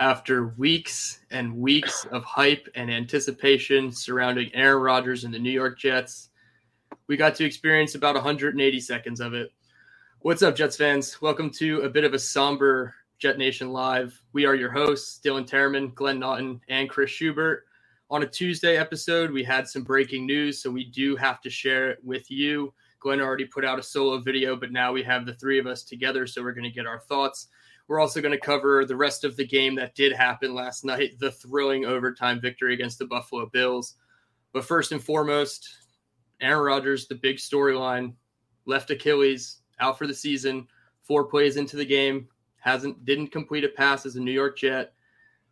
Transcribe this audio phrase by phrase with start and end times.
[0.00, 5.78] After weeks and weeks of hype and anticipation surrounding Aaron Rodgers and the New York
[5.78, 6.30] Jets,
[7.06, 9.52] we got to experience about 180 seconds of it.
[10.18, 11.22] What's up, Jets fans?
[11.22, 14.20] Welcome to a bit of a somber Jet Nation Live.
[14.32, 17.64] We are your hosts, Dylan Terman, Glenn Naughton, and Chris Schubert.
[18.10, 21.90] On a Tuesday episode, we had some breaking news, so we do have to share
[21.90, 22.74] it with you.
[22.98, 25.84] Glenn already put out a solo video, but now we have the three of us
[25.84, 27.46] together, so we're going to get our thoughts.
[27.86, 31.18] We're also going to cover the rest of the game that did happen last night,
[31.18, 33.96] the thrilling overtime victory against the Buffalo Bills.
[34.52, 35.68] But first and foremost,
[36.40, 38.14] Aaron Rodgers, the big storyline,
[38.66, 40.66] left Achilles, out for the season,
[41.02, 42.28] four plays into the game,
[42.60, 44.94] hasn't didn't complete a pass as a New York Jet.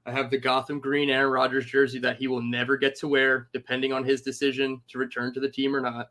[0.06, 3.48] I have the Gotham Green Aaron Rodgers jersey that he will never get to wear,
[3.52, 6.08] depending on his decision to return to the team or not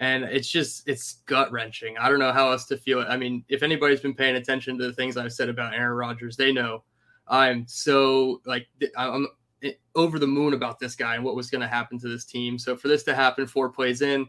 [0.00, 1.98] and it's just it's gut wrenching.
[1.98, 3.06] I don't know how else to feel it.
[3.08, 6.36] I mean, if anybody's been paying attention to the things I've said about Aaron Rodgers,
[6.36, 6.84] they know
[7.26, 9.26] I'm so like I'm
[9.62, 12.24] eh, over the moon about this guy and what was going to happen to this
[12.24, 12.58] team.
[12.58, 14.28] So for this to happen four plays in,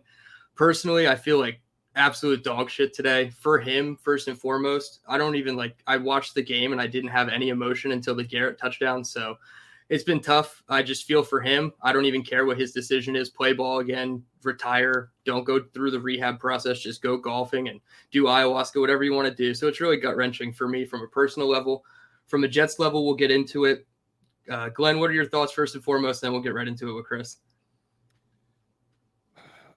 [0.55, 1.61] personally, I feel like
[1.95, 5.01] absolute dog shit today for him first and foremost.
[5.07, 8.15] I don't even like I watched the game and I didn't have any emotion until
[8.15, 9.03] the Garrett touchdown.
[9.03, 9.37] So
[9.89, 10.63] it's been tough.
[10.69, 11.73] I just feel for him.
[11.81, 13.29] I don't even care what his decision is.
[13.29, 15.11] Play ball again, retire.
[15.25, 16.79] Don't go through the rehab process.
[16.79, 19.53] Just go golfing and do ayahuasca, whatever you want to do.
[19.55, 21.83] So it's really gut wrenching for me from a personal level.
[22.27, 23.87] From a Jets level, we'll get into it.
[24.49, 26.21] Uh, Glenn, what are your thoughts first and foremost?
[26.21, 27.37] Then we'll get right into it with Chris.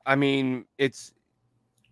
[0.04, 1.14] I mean, it's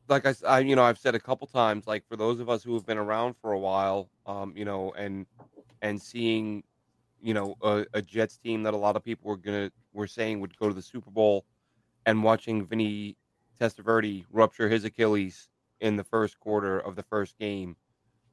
[0.09, 2.63] like I, I, you know, I've said a couple times, like for those of us
[2.63, 5.25] who have been around for a while, um, you know, and
[5.81, 6.63] and seeing
[7.23, 10.41] you know a, a, Jets team that a lot of people were gonna were saying
[10.41, 11.45] would go to the Super Bowl,
[12.07, 13.17] and watching Vinny
[13.61, 15.48] Testaverde rupture his Achilles
[15.81, 17.77] in the first quarter of the first game,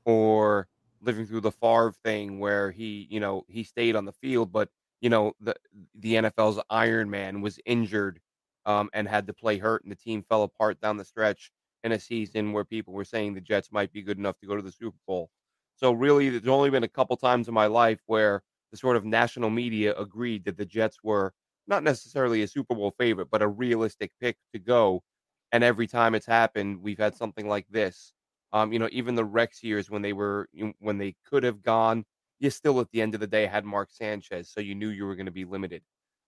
[0.05, 0.67] or
[1.01, 4.69] living through the Favre thing where he you know he stayed on the field, but
[5.01, 5.55] you know the
[5.95, 8.19] the NFL's Iron Man was injured
[8.65, 11.51] um, and had to play hurt, and the team fell apart down the stretch
[11.83, 14.55] in a season where people were saying the Jets might be good enough to go
[14.55, 15.29] to the Super Bowl.
[15.75, 19.05] So really, there's only been a couple times in my life where the sort of
[19.05, 21.33] national media agreed that the Jets were
[21.67, 25.03] not necessarily a Super Bowl favorite, but a realistic pick to go.
[25.51, 28.13] And every time it's happened, we've had something like this.
[28.53, 30.47] Um, you know, even the Rex years when they were
[30.79, 32.05] when they could have gone,
[32.39, 35.05] you still at the end of the day had Mark Sanchez, so you knew you
[35.05, 35.81] were going to be limited.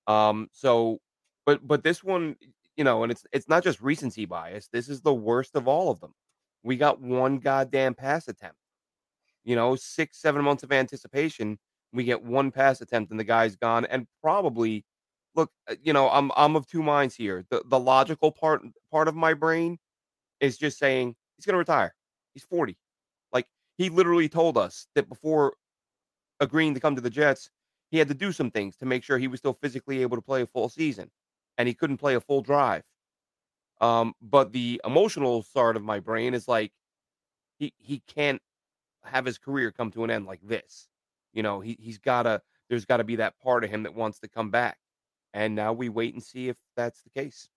[0.07, 0.99] Um, so,
[1.45, 2.35] but but this one,
[2.75, 4.67] you know, and it's it's not just recency bias.
[4.71, 6.13] This is the worst of all of them.
[6.63, 8.57] We got one goddamn pass attempt.
[9.43, 11.57] You know, six seven months of anticipation,
[11.93, 13.85] we get one pass attempt and the guy's gone.
[13.85, 14.85] And probably,
[15.35, 17.45] look, uh, you know, I'm I'm of two minds here.
[17.49, 18.61] The the logical part
[18.91, 19.77] part of my brain
[20.39, 21.95] is just saying he's going to retire.
[22.33, 22.77] He's 40.
[23.33, 25.53] Like he literally told us that before
[26.39, 27.49] agreeing to come to the Jets,
[27.91, 30.21] he had to do some things to make sure he was still physically able to
[30.21, 31.09] play a full season,
[31.57, 32.83] and he couldn't play a full drive.
[33.81, 36.71] Um, but the emotional side of my brain is like
[37.59, 38.41] he he can't
[39.03, 40.87] have his career come to an end like this.
[41.39, 44.27] You know, he he's gotta there's gotta be that part of him that wants to
[44.27, 44.77] come back.
[45.33, 47.47] And now we wait and see if that's the case.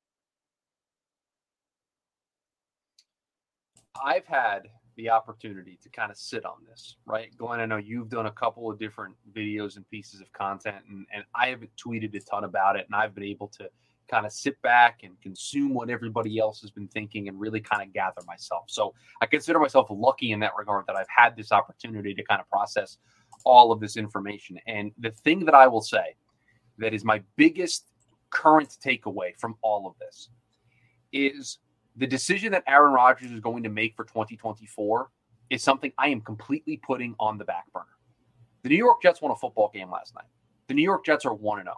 [4.00, 7.36] I've had the opportunity to kind of sit on this, right?
[7.36, 11.04] Glenn, I know you've done a couple of different videos and pieces of content, and,
[11.12, 13.68] and I haven't tweeted a ton about it, and I've been able to
[14.08, 17.82] kind of sit back and consume what everybody else has been thinking and really kind
[17.82, 18.66] of gather myself.
[18.68, 22.40] So I consider myself lucky in that regard that I've had this opportunity to kind
[22.40, 22.98] of process
[23.44, 24.58] all of this information.
[24.66, 26.14] And the thing that I will say
[26.78, 27.86] that is my biggest
[28.30, 30.30] current takeaway from all of this
[31.12, 31.58] is
[31.96, 35.10] the decision that Aaron Rodgers is going to make for 2024
[35.50, 37.86] is something I am completely putting on the back burner.
[38.62, 40.24] The New York Jets won a football game last night.
[40.68, 41.74] The New York Jets are 1 0.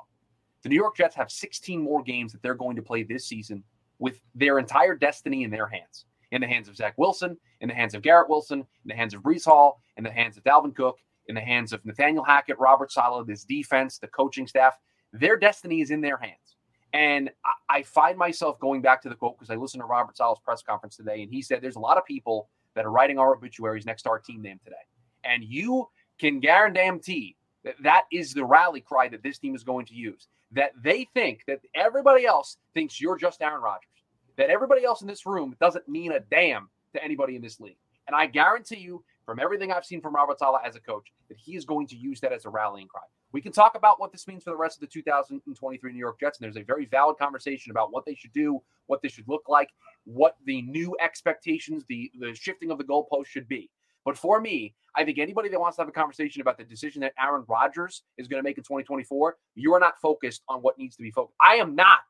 [0.62, 3.64] The New York Jets have 16 more games that they're going to play this season
[3.98, 7.74] with their entire destiny in their hands in the hands of Zach Wilson, in the
[7.74, 10.74] hands of Garrett Wilson, in the hands of Breece Hall, in the hands of Dalvin
[10.74, 14.78] Cook, in the hands of Nathaniel Hackett, Robert Saleh, this defense, the coaching staff.
[15.12, 16.56] Their destiny is in their hands.
[16.92, 20.16] And I, I find myself going back to the quote because I listened to Robert
[20.16, 23.18] Saleh's press conference today, and he said there's a lot of people that are writing
[23.18, 24.76] our obituaries next to our team name today.
[25.24, 25.88] And you
[26.18, 30.28] can guarantee that that is the rally cry that this team is going to use.
[30.52, 33.88] That they think that everybody else thinks you're just Aaron Rodgers.
[34.36, 37.78] That everybody else in this room doesn't mean a damn to anybody in this league.
[38.06, 41.38] And I guarantee you from everything I've seen from Robert Saleh as a coach, that
[41.38, 43.02] he is going to use that as a rallying cry.
[43.32, 46.20] We can talk about what this means for the rest of the 2023 New York
[46.20, 49.26] Jets, and there's a very valid conversation about what they should do, what they should
[49.26, 49.70] look like,
[50.04, 53.70] what the new expectations, the the shifting of the goalpost should be.
[54.04, 57.00] But for me, I think anybody that wants to have a conversation about the decision
[57.00, 60.78] that Aaron Rodgers is going to make in 2024, you are not focused on what
[60.78, 61.36] needs to be focused.
[61.40, 62.02] I am not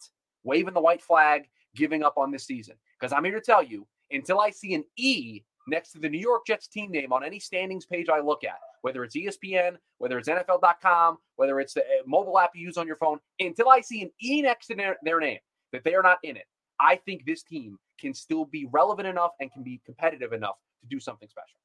[0.43, 3.87] waving the white flag, giving up on this season because I'm here to tell you
[4.11, 7.39] until I see an E next to the New York Jets team name on any
[7.39, 12.03] standings page I look at, whether it's ESPN, whether it's NFL.com, whether it's the uh,
[12.07, 15.21] mobile app you use on your phone, until I see an E next to their,
[15.21, 15.39] name
[15.73, 16.45] that they are not in it,
[16.81, 20.89] I think this team can still be relevant enough and can be competitive enough to
[20.89, 21.59] do something special.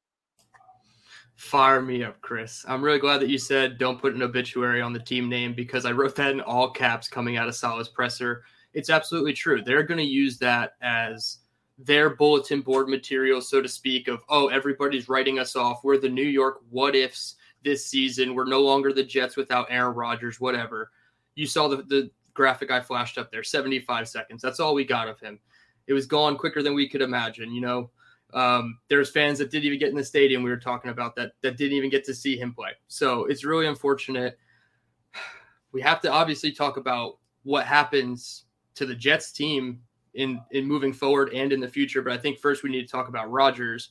[1.35, 2.65] Fire me up, Chris.
[2.67, 5.85] I'm really glad that you said don't put an obituary on the team name because
[5.85, 8.43] I wrote that in all caps coming out of Saleh's presser.
[8.73, 9.61] It's absolutely true.
[9.61, 11.38] They're going to use that as
[11.79, 15.83] their bulletin board material, so to speak, of, oh, everybody's writing us off.
[15.83, 18.35] We're the New York what ifs this season.
[18.35, 20.91] We're no longer the Jets without Aaron Rodgers, whatever.
[21.35, 24.41] You saw the, the graphic I flashed up there 75 seconds.
[24.41, 25.39] That's all we got of him.
[25.87, 27.89] It was gone quicker than we could imagine, you know.
[28.33, 30.43] Um, there's fans that didn't even get in the stadium.
[30.43, 32.71] We were talking about that that didn't even get to see him play.
[32.87, 34.37] So it's really unfortunate.
[35.71, 39.83] We have to obviously talk about what happens to the Jets team
[40.19, 42.01] in in moving forward and in the future.
[42.01, 43.89] But I think first we need to talk about Rodgers.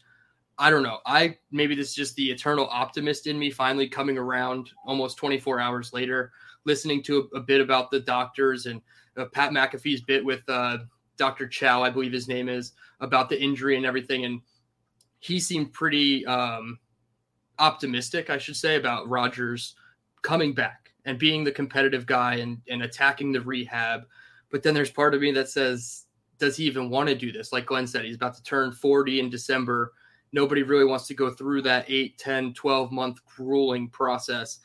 [0.59, 0.99] I don't know.
[1.07, 5.59] I maybe this is just the eternal optimist in me finally coming around almost 24
[5.59, 6.33] hours later,
[6.65, 8.83] listening to a, a bit about the doctors and
[9.17, 10.79] uh, Pat McAfee's bit with uh,
[11.17, 11.49] Dr.
[11.49, 14.25] Chow, I believe his name is, about the injury and everything.
[14.25, 14.41] And
[15.19, 16.79] he seemed pretty um,
[17.59, 19.75] optimistic, I should say, about Rodgers
[20.23, 24.07] coming back and being the competitive guy and, and attacking the rehab.
[24.51, 26.05] But then there's part of me that says,
[26.39, 27.53] does he even want to do this?
[27.53, 29.93] Like Glenn said, he's about to turn 40 in December.
[30.33, 34.61] Nobody really wants to go through that 8, 10, 12 month grueling process.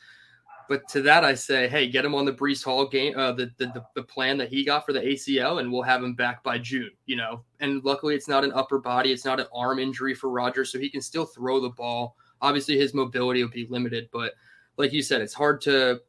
[0.68, 3.50] But to that, I say, hey, get him on the Breece Hall game, uh, the,
[3.58, 6.56] the the plan that he got for the ACL, and we'll have him back by
[6.58, 6.90] June.
[7.04, 10.30] You know, and luckily it's not an upper body, it's not an arm injury for
[10.30, 12.16] Rodgers, so he can still throw the ball.
[12.40, 14.32] Obviously, his mobility will be limited, but
[14.76, 16.00] like you said, it's hard to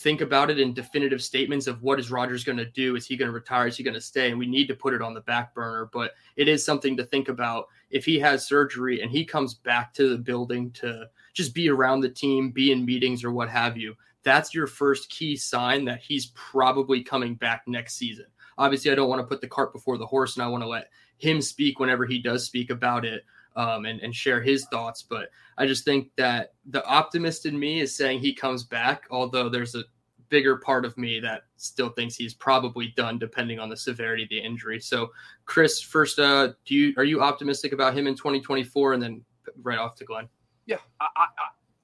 [0.00, 2.96] think about it in definitive statements of what is Rodgers going to do?
[2.96, 3.66] Is he going to retire?
[3.66, 4.30] Is he going to stay?
[4.30, 5.90] And we need to put it on the back burner.
[5.92, 9.92] But it is something to think about if he has surgery and he comes back
[9.94, 11.04] to the building to
[11.34, 13.94] just be around the team, be in meetings or what have you.
[14.22, 18.26] That's your first key sign that he's probably coming back next season.
[18.56, 20.68] Obviously, I don't want to put the cart before the horse, and I want to
[20.68, 23.24] let him speak whenever he does speak about it.
[23.60, 25.02] Um, and, and share his thoughts.
[25.02, 25.28] But
[25.58, 29.74] I just think that the optimist in me is saying he comes back, although there's
[29.74, 29.84] a
[30.30, 34.30] bigger part of me that still thinks he's probably done, depending on the severity of
[34.30, 34.80] the injury.
[34.80, 35.10] So,
[35.44, 39.22] Chris, first, uh, do you are you optimistic about him in 2024, and then
[39.62, 40.26] right off to Glenn?
[40.64, 41.26] Yeah, I I,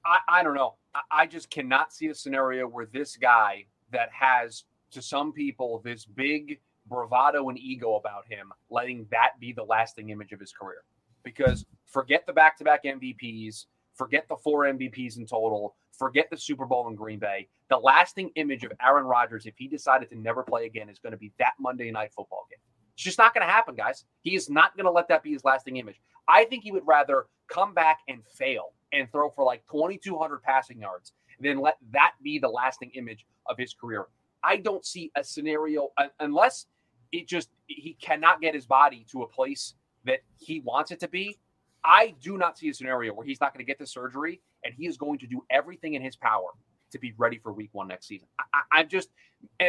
[0.05, 0.75] I, I don't know.
[0.95, 5.81] I, I just cannot see a scenario where this guy that has to some people
[5.85, 10.51] this big bravado and ego about him, letting that be the lasting image of his
[10.51, 10.83] career
[11.27, 13.65] because forget the back to back MVPs,
[13.95, 17.49] forget the four MVPs in total, forget the Super Bowl in Green Bay.
[17.69, 21.11] The lasting image of Aaron Rodgers, if he decided to never play again, is going
[21.11, 22.59] to be that Monday night football game.
[22.93, 24.05] It's just not going to happen, guys.
[24.21, 25.99] He is not going to let that be his lasting image.
[26.29, 30.79] I think he would rather come back and fail and throw for like 2,200 passing
[30.79, 34.07] yards than let that be the lasting image of his career.
[34.43, 35.89] I don't see a scenario
[36.19, 36.67] unless
[37.11, 39.75] it just he cannot get his body to a place
[40.07, 41.37] that he wants it to be,
[41.85, 44.73] I do not see a scenario where he's not going to get the surgery and
[44.73, 46.49] he is going to do everything in his power
[46.91, 48.27] to be ready for week one next season.
[48.71, 49.09] I, am just,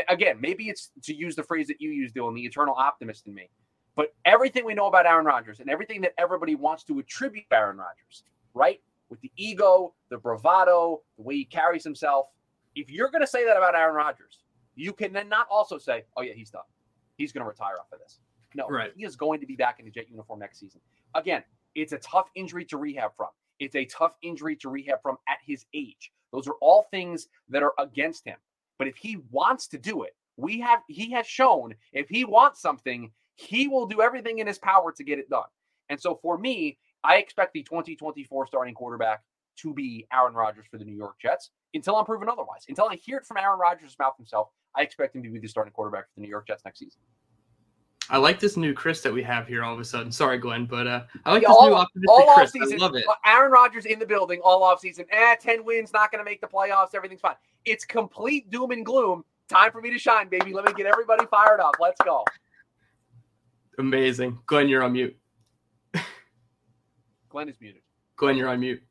[0.09, 3.35] again, maybe it's to use the phrase that you used, Dylan, the eternal optimist in
[3.35, 3.51] me.
[3.97, 7.79] But everything we know about Aaron Rodgers and everything that everybody wants to attribute Aaron
[7.79, 8.23] Rodgers,
[8.55, 8.81] right?
[9.11, 12.27] With the ego, the bravado, the way he carries himself.
[12.77, 14.45] If you're going to say that about Aaron Rodgers,
[14.77, 16.63] you can then not also say, oh, yeah, he's done.
[17.17, 18.21] He's going to retire off of this.
[18.55, 18.93] No, right.
[18.97, 20.81] he is going to be back in the Jet uniform next season.
[21.15, 21.43] Again,
[21.75, 23.29] it's a tough injury to rehab from.
[23.59, 26.13] It's a tough injury to rehab from at his age.
[26.33, 28.37] Those are all things that are against him.
[28.79, 32.63] But if he wants to do it, we have he has shown if he wants
[32.63, 35.49] something, he will do everything in his power to get it done.
[35.89, 39.23] And so for me, I expect the 2024 starting quarterback
[39.59, 42.65] to be Aaron Rodgers for the New York Jets until I'm proven otherwise.
[42.69, 45.49] Until I hear it from Aaron Rodgers' mouth himself, I expect him to be the
[45.49, 47.01] starting quarterback for the New York Jets next season.
[48.11, 50.11] I like this new Chris that we have here all of a sudden.
[50.11, 52.53] Sorry, Glenn, but uh, I like this all, new optimistic all Chris.
[52.53, 53.05] Season, I love it.
[53.27, 55.05] Aaron Rodgers in the building all off season.
[55.11, 56.95] Eh, 10 wins, not going to make the playoffs.
[56.95, 57.35] Everything's fine.
[57.67, 59.25] It's complete doom and gloom.
[59.49, 60.53] Time for me to shine, baby.
[60.53, 61.75] Let me get everybody fired up.
[61.81, 62.25] Let's go.
[63.79, 64.39] Amazing.
[64.47, 65.17] Glenn, you're on mute.
[67.29, 67.83] Glenn is muted.
[68.17, 68.83] Glenn, you're on mute.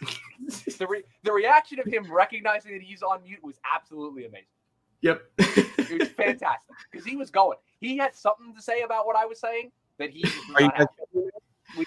[0.78, 4.46] the, re- the reaction of him recognizing that he's on mute was absolutely amazing.
[5.06, 5.22] Yep.
[5.38, 6.60] it was fantastic
[6.90, 7.58] because he was going.
[7.80, 10.24] He had something to say about what I was saying that he.
[11.76, 11.86] we,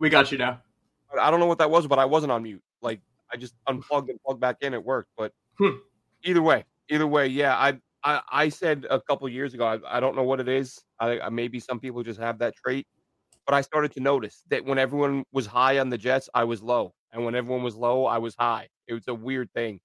[0.00, 0.60] We got you now.
[1.20, 2.62] I don't know what that was, but I wasn't on mute.
[2.82, 3.00] Like
[3.32, 4.74] I just unplugged and plugged back in.
[4.74, 5.10] It worked.
[5.16, 5.76] But Hmm.
[6.24, 7.56] either way, either way, yeah.
[7.56, 9.64] I I, I said a couple years ago.
[9.66, 10.80] I, I don't know what it is.
[10.98, 12.86] I, I maybe some people just have that trait,
[13.46, 16.62] but I started to notice that when everyone was high on the Jets, I was
[16.62, 18.68] low, and when everyone was low, I was high.
[18.88, 19.80] It was a weird thing.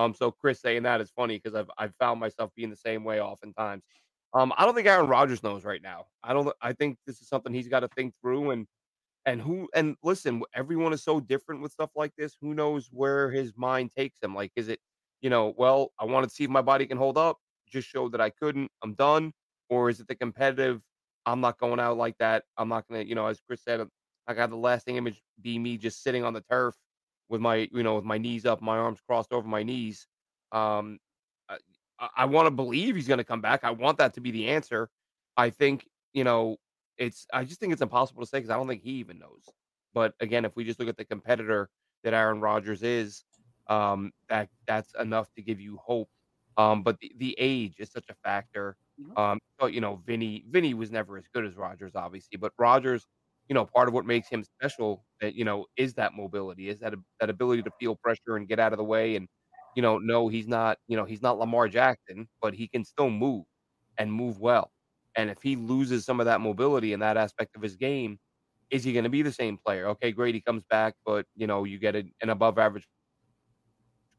[0.00, 3.04] Um, so Chris saying that is funny because I've I've found myself being the same
[3.04, 3.82] way oftentimes.
[4.32, 6.06] Um, I don't think Aaron Rodgers knows right now.
[6.24, 6.50] I don't.
[6.62, 8.66] I think this is something he's got to think through and
[9.26, 10.42] and who and listen.
[10.54, 12.34] Everyone is so different with stuff like this.
[12.40, 14.34] Who knows where his mind takes him?
[14.34, 14.80] Like, is it
[15.20, 15.52] you know?
[15.58, 17.36] Well, I want to see if my body can hold up.
[17.68, 18.70] Just showed that I couldn't.
[18.82, 19.32] I'm done.
[19.68, 20.80] Or is it the competitive?
[21.26, 22.44] I'm not going out like that.
[22.56, 23.02] I'm not gonna.
[23.02, 23.86] You know, as Chris said,
[24.26, 26.74] I got the lasting image be me just sitting on the turf
[27.30, 30.06] with my you know with my knees up, my arms crossed over my knees.
[30.52, 30.98] Um,
[31.48, 33.64] I, I want to believe he's going to come back.
[33.64, 34.90] I want that to be the answer.
[35.36, 36.56] I think you know
[36.98, 37.26] it's.
[37.32, 39.48] I just think it's impossible to say because I don't think he even knows.
[39.94, 41.70] But again, if we just look at the competitor
[42.04, 43.24] that Aaron Rodgers is,
[43.68, 46.08] um, that that's enough to give you hope.
[46.56, 48.76] Um, but the, the age is such a factor.
[49.16, 53.06] Um, but you know, Vinny Vinny was never as good as Rodgers, obviously, but Rodgers
[53.50, 56.80] you know, part of what makes him special that you know is that mobility, is
[56.80, 59.28] that that ability to feel pressure and get out of the way, and
[59.76, 63.10] you know, no, he's not, you know, he's not Lamar Jackson, but he can still
[63.10, 63.44] move
[63.98, 64.70] and move well.
[65.16, 68.18] And if he loses some of that mobility in that aspect of his game,
[68.70, 69.88] is he going to be the same player?
[69.88, 72.86] Okay, great, he comes back, but you know, you get an, above average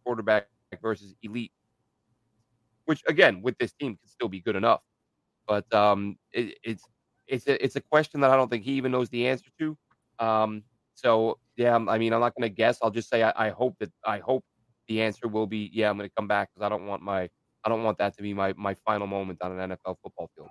[0.06, 0.48] quarterback
[0.82, 1.52] versus elite,
[2.86, 4.82] which again with this team can still be good enough.
[5.48, 6.84] But um, it, it's
[7.32, 9.78] it's a, it's a question that I don't think he even knows the answer to.
[10.20, 12.78] Um, so yeah, I mean, I'm not going to guess.
[12.82, 14.44] I'll just say I, I hope that I hope
[14.88, 17.30] the answer will be yeah, I'm going to come back because I don't want my
[17.64, 20.50] I don't want that to be my my final moment on an NFL football field.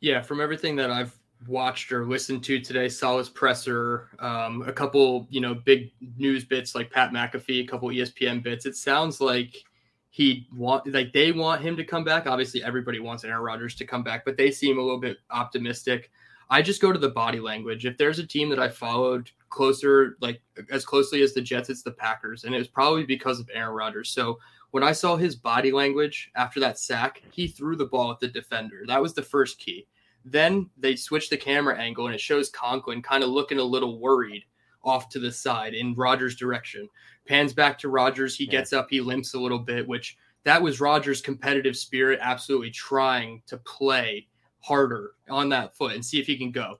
[0.00, 5.26] Yeah, from everything that I've watched or listened to today, Saleh's presser, um, a couple,
[5.30, 8.66] you know, big news bits like Pat McAfee, a couple ESPN bits.
[8.66, 9.62] It sounds like
[10.16, 12.26] he want like they want him to come back.
[12.26, 16.10] Obviously, everybody wants Aaron Rodgers to come back, but they seem a little bit optimistic.
[16.48, 17.84] I just go to the body language.
[17.84, 21.82] If there's a team that I followed closer, like as closely as the Jets, it's
[21.82, 24.08] the Packers, and it was probably because of Aaron Rodgers.
[24.08, 24.38] So
[24.70, 28.28] when I saw his body language after that sack, he threw the ball at the
[28.28, 28.84] defender.
[28.86, 29.86] That was the first key.
[30.24, 33.98] Then they switch the camera angle, and it shows Conklin kind of looking a little
[33.98, 34.44] worried
[34.82, 36.88] off to the side in Rodgers' direction.
[37.26, 38.36] Pans back to Rodgers.
[38.36, 38.52] He Yeah.
[38.52, 43.42] gets up, he limps a little bit, which that was Rodgers' competitive spirit, absolutely trying
[43.46, 44.28] to play
[44.60, 46.78] harder on that foot and see if he can go.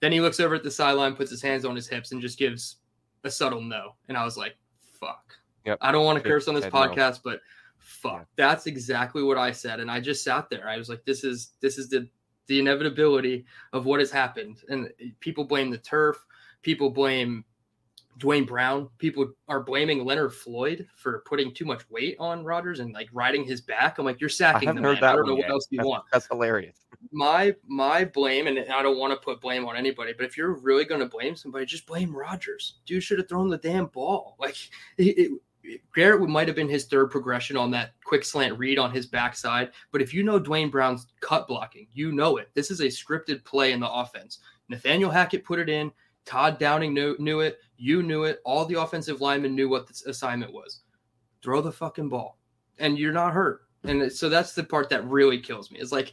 [0.00, 2.38] Then he looks over at the sideline, puts his hands on his hips, and just
[2.38, 2.76] gives
[3.24, 3.96] a subtle no.
[4.08, 5.34] And I was like, fuck.
[5.64, 5.78] Yep.
[5.80, 6.78] I don't want to curse on this said no.
[6.78, 7.40] podcast, but
[7.78, 8.20] fuck.
[8.20, 8.24] Yeah.
[8.36, 9.80] That's exactly what I said.
[9.80, 10.68] And I just sat there.
[10.68, 12.08] I was like, this is this is the
[12.46, 14.62] the inevitability of what has happened.
[14.68, 16.24] And people blame the turf,
[16.62, 17.44] people blame
[18.18, 18.88] Duane Brown.
[18.98, 23.44] People are blaming Leonard Floyd for putting too much weight on Rodgers and like riding
[23.44, 23.98] his back.
[23.98, 25.04] I'm like, you're I sacking the haven't man.
[25.04, 26.76] I don't know what else you That's, want that's hilarious.
[27.12, 30.54] my my blame, and I don't want to put blame on anybody, but if you're
[30.54, 32.78] really going to blame somebody, just blame Rodgers.
[32.86, 34.36] Dude should have thrown the damn ball.
[34.38, 34.56] Like
[34.98, 35.18] it,
[35.64, 39.06] it, Garrett might have been his third progression on that quick slant read on his
[39.06, 42.50] backside, but if you know Duane Brown's cut blocking, you know it.
[42.54, 44.38] This is a scripted play in the offense.
[44.68, 45.90] Nathaniel Hackett put it in.
[46.26, 47.58] Todd Downing knew, knew it.
[47.78, 48.40] You knew it.
[48.44, 50.80] All the offensive linemen knew what the assignment was.
[51.42, 52.38] Throw the fucking ball,
[52.78, 53.62] and you're not hurt.
[53.84, 55.78] And so that's the part that really kills me.
[55.78, 56.12] It's like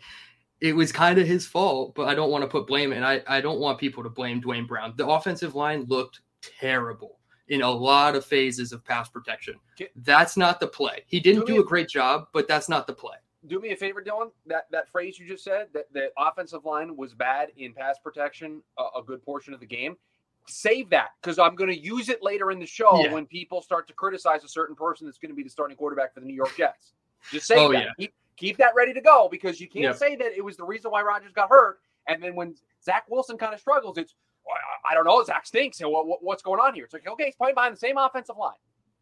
[0.61, 2.93] it was kind of his fault, but I don't want to put blame.
[2.93, 4.93] And I, I don't want people to blame Duane Brown.
[4.95, 6.21] The offensive line looked
[6.59, 9.55] terrible in a lot of phases of pass protection.
[9.97, 11.03] That's not the play.
[11.07, 13.17] He didn't Do do a great job, but that's not the play.
[13.47, 14.31] Do me a favor, Dylan.
[14.45, 18.61] That that phrase you just said that the offensive line was bad in pass protection
[18.77, 19.97] a, a good portion of the game.
[20.47, 23.13] Save that because I'm going to use it later in the show Yeah.
[23.13, 26.13] when people start to criticize a certain person that's going to be the starting quarterback
[26.13, 26.93] for the New York Jets.
[27.31, 27.83] Just say Oh, that.
[27.83, 27.89] yeah.
[27.97, 30.91] Keep, keep that ready to go because you can't say that it was the reason
[30.91, 31.79] why Rodgers got hurt.
[32.07, 35.23] And then when Zach Wilson kind of struggles, it's "Well, I- I don't know.
[35.23, 35.79] Zach stinks.
[35.79, 36.83] And what, what- what's going on here?
[36.83, 38.51] It's like okay, he's playing behind the same offensive line.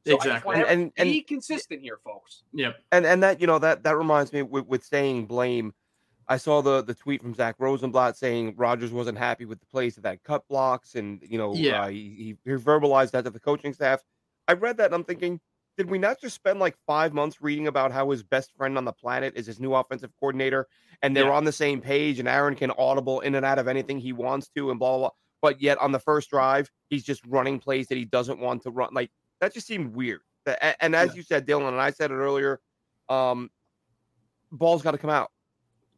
[0.08, 0.56] So Exactly.
[0.56, 2.44] want And and, and be consistent here, folks.
[2.54, 2.78] Yep.
[2.92, 5.74] and and that you know that that reminds me with, with saying blame.
[6.28, 9.96] I saw the the tweet from Zach Rosenblatt saying Rodgers wasn't happy with the plays
[9.96, 11.84] that that cut blocks, and you know Yeah.
[11.84, 14.02] uh, he, he verbalized that to the coaching staff.
[14.48, 15.40] I read that and I'm thinking,
[15.78, 18.86] did we not just spend like five months reading about how his best friend on
[18.86, 20.68] the planet is his new offensive coordinator,
[21.04, 21.32] and they're Yeah.
[21.36, 24.50] on the same page, and Aaron can audible in and out of anything he wants
[24.56, 24.98] to, and blah blah.
[25.00, 25.10] blah.
[25.44, 28.72] But yet on the first drive, he's just running plays that he doesn't want to
[28.72, 28.90] run.
[28.94, 30.22] Like that just seemed weird.
[30.80, 31.16] And, as Yeah.
[31.18, 32.60] you said, Dylan, and I said it earlier,
[33.10, 33.52] um,
[34.52, 35.32] ball's got to come out,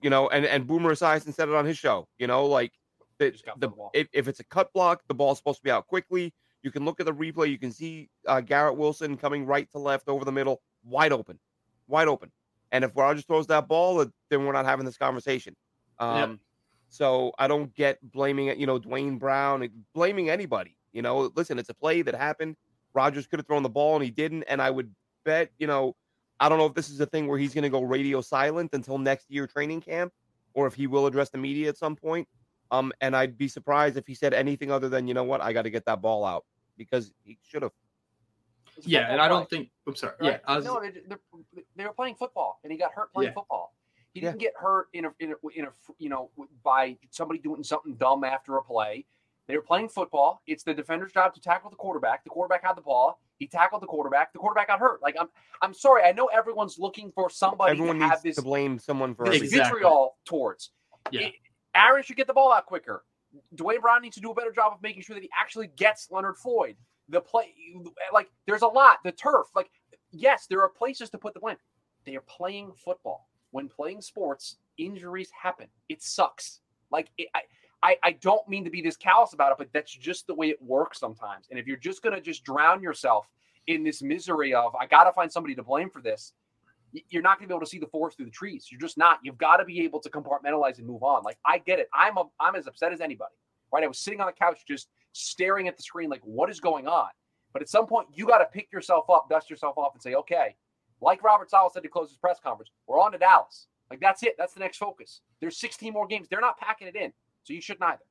[0.01, 0.27] you know.
[0.29, 2.73] And and Boomer Esiason said it on his show, you know, like
[3.19, 5.87] The, Just the, if, if it's a cut block, the ball's supposed to be out
[5.87, 6.33] quickly.
[6.63, 7.49] You can look at the replay.
[7.49, 11.39] You can see uh, Garrett Wilson coming right to left over the middle, wide open,
[11.87, 12.31] wide open.
[12.71, 15.55] And if Rodgers throws that ball, uh, then we're not having this conversation.
[15.99, 16.39] Um, Yep.
[16.89, 20.77] So I don't get blaming it, you know, Duane Brown, blaming anybody.
[20.91, 22.55] You know, listen, it's a play that happened.
[22.93, 24.43] Rodgers could have thrown the ball and he didn't.
[24.43, 24.93] And I would
[25.25, 25.95] bet, you know,
[26.39, 28.71] I don't know if this is a thing where he's going to go radio silent
[28.73, 30.11] until next year training camp,
[30.53, 32.27] or if he will address the media at some point.
[32.71, 35.53] Um, and I'd be surprised if he said anything other than, you know what, I
[35.53, 36.43] got to get that ball out
[36.77, 37.71] because he should have.
[38.81, 39.71] Yeah, and I don't play, think.
[39.87, 40.13] I'm sorry.
[40.19, 40.31] right?
[40.31, 41.19] Yeah, I was, no, they, they're-
[41.75, 43.33] they were playing football, and he got hurt playing Yeah.
[43.35, 43.75] football.
[44.13, 46.29] He didn't get hurt in a, in a in a you know
[46.63, 49.05] by somebody doing something dumb after a play.
[49.47, 50.41] They were playing football.
[50.47, 52.23] It's the defender's job to tackle the quarterback.
[52.23, 53.19] The quarterback had the ball.
[53.39, 54.31] He tackled the quarterback.
[54.31, 55.01] The quarterback got hurt.
[55.01, 55.27] Like I'm,
[55.61, 56.03] I'm sorry.
[56.03, 59.25] I know everyone's looking for somebody Everyone to needs have this, to blame someone for
[59.25, 59.59] this everything.
[59.59, 59.79] Exactly.
[59.79, 60.71] vitriol towards.
[61.11, 61.21] Yeah.
[61.27, 61.33] It-
[61.75, 63.03] Aaron should get the ball out quicker.
[63.55, 66.07] Duane Brown needs to do a better job of making sure that he actually gets
[66.11, 66.75] Leonard Floyd.
[67.09, 67.51] The play,
[68.13, 68.99] like, there's a lot.
[69.03, 69.71] The turf, like,
[70.11, 71.57] yes, there are places to put the blame.
[72.05, 73.27] They are playing football.
[73.49, 75.65] When playing sports, injuries happen.
[75.89, 76.59] It sucks.
[76.91, 77.41] Like, it, I,
[77.83, 80.49] I, I don't mean to be this callous about it, but that's just the way
[80.49, 81.47] it works sometimes.
[81.49, 83.27] And if you're just gonna just drown yourself
[83.67, 86.33] in this misery of I gotta find somebody to blame for this,
[87.09, 88.67] you're not going to be able to see the forest through the trees.
[88.69, 89.19] You're just not.
[89.23, 91.23] You've got to be able to compartmentalize and move on.
[91.23, 91.89] Like I get it.
[91.93, 93.33] I'm a, I'm as upset as anybody.
[93.71, 93.83] Right?
[93.83, 96.87] I was sitting on the couch just staring at the screen, like what is going
[96.87, 97.09] on.
[97.51, 100.15] But at some point, you got to pick yourself up, dust yourself off, and say,
[100.15, 100.55] okay.
[101.01, 103.67] Like Robert Saleh said to close his press conference, we're on to Dallas.
[103.89, 104.35] Like that's it.
[104.37, 105.21] That's the next focus.
[105.41, 106.27] There's 16 more games.
[106.29, 107.11] They're not packing it in,
[107.43, 108.03] so you shouldn't either.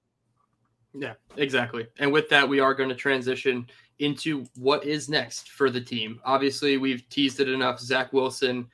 [0.95, 1.87] Yeah, exactly.
[1.99, 3.67] And with that, we are going to transition
[3.99, 6.21] into what is next for the team.
[6.25, 7.81] Obviously, we've teased it enough.
[7.81, 8.67] Zach Wilson,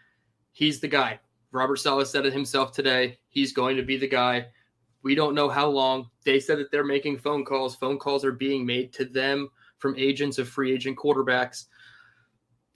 [0.53, 1.21] he's the guy.
[1.53, 3.19] Robert Saleh said it himself today.
[3.29, 4.47] He's going to be the guy.
[5.03, 6.11] We don't know how long.
[6.25, 7.77] They said that they're making phone calls.
[7.77, 9.49] Phone calls are being made to them
[9.79, 11.67] from agents of free agent quarterbacks.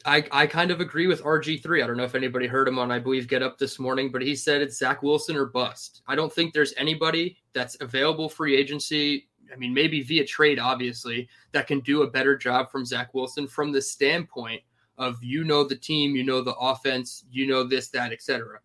[0.04, 1.82] I, I kind of agree with RG3.
[1.82, 4.22] I don't know if anybody heard him on, I believe, Get Up this morning, but
[4.22, 6.02] he said it's Zach Wilson or bust.
[6.06, 9.28] I don't think there's anybody that's available free agency.
[9.52, 13.46] I mean, maybe via trade, obviously, that can do a better job from Zach Wilson
[13.46, 14.62] from the standpoint
[14.98, 18.58] of you know the team, you know the offense, you know this, that, etc.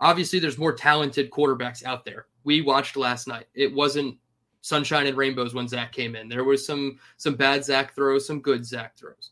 [0.00, 2.26] Obviously, there's more talented quarterbacks out there.
[2.44, 3.46] We watched last night.
[3.54, 4.18] It wasn't
[4.60, 6.28] sunshine and rainbows when Zach came in.
[6.28, 9.30] There was some some bad Zach throws, some good Zach throws.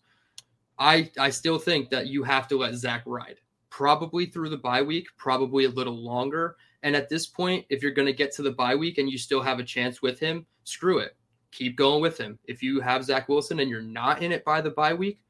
[0.78, 3.40] I I still think that you have to let Zach ride.
[3.70, 6.56] Probably through the bye week, probably a little longer.
[6.82, 9.16] And at this point, if you're going to get to the bye week and you
[9.16, 11.16] still have a chance with him, screw it.
[11.52, 12.38] Keep going with him.
[12.44, 15.20] If you have Zach Wilson and you're not in it by the bye week,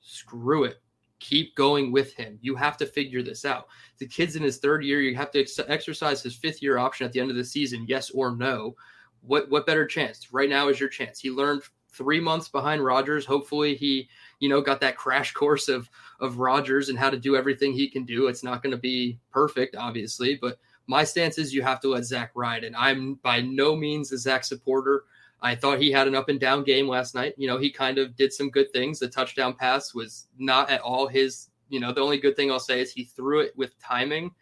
[0.00, 0.82] screw it.
[1.18, 2.38] Keep going with him.
[2.42, 3.68] You have to figure this out.
[3.98, 5.00] The kid's in his third year.
[5.00, 7.84] You have to ex- exercise his fifth year option at the end of the season,
[7.88, 8.74] yes or no.
[9.22, 10.32] What what better chance?
[10.32, 11.20] Right now is your chance.
[11.20, 13.24] He learned three months behind Rodgers.
[13.24, 14.08] Hopefully, he
[14.42, 15.88] you know got that crash course of
[16.20, 18.26] of Rodgers and how to do everything he can do.
[18.26, 22.04] It's not going to be perfect, obviously, but my stance is you have to let
[22.04, 22.64] Zach ride.
[22.64, 25.04] And I'm by no means a Zach supporter.
[25.40, 27.34] I thought he had an up and down game last night.
[27.36, 28.98] You know, he kind of did some good things.
[28.98, 32.60] The touchdown pass was not at all his, you know, the only good thing I'll
[32.60, 34.32] say is he threw it with timing,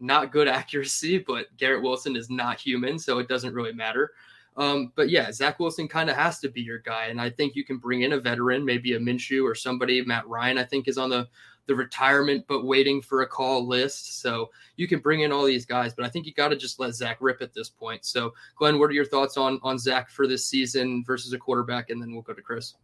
[0.00, 4.12] not good accuracy, but Garrett Wilson is not human, so it doesn't really matter.
[4.56, 7.06] Um, but yeah, Zach Wilson kind of has to be your guy.
[7.06, 10.04] And I think you can bring in a veteran, maybe a Minshew or somebody.
[10.04, 11.28] Matt Ryan, I think, is on the
[11.66, 14.20] the retirement but waiting for a call list.
[14.20, 16.78] So you can bring in all these guys, but I think you got to just
[16.78, 18.04] let Zach rip at this point.
[18.04, 21.90] So Glenn, what are your thoughts on on Zach for this season versus a quarterback?
[21.90, 22.74] And then we'll go to Chris.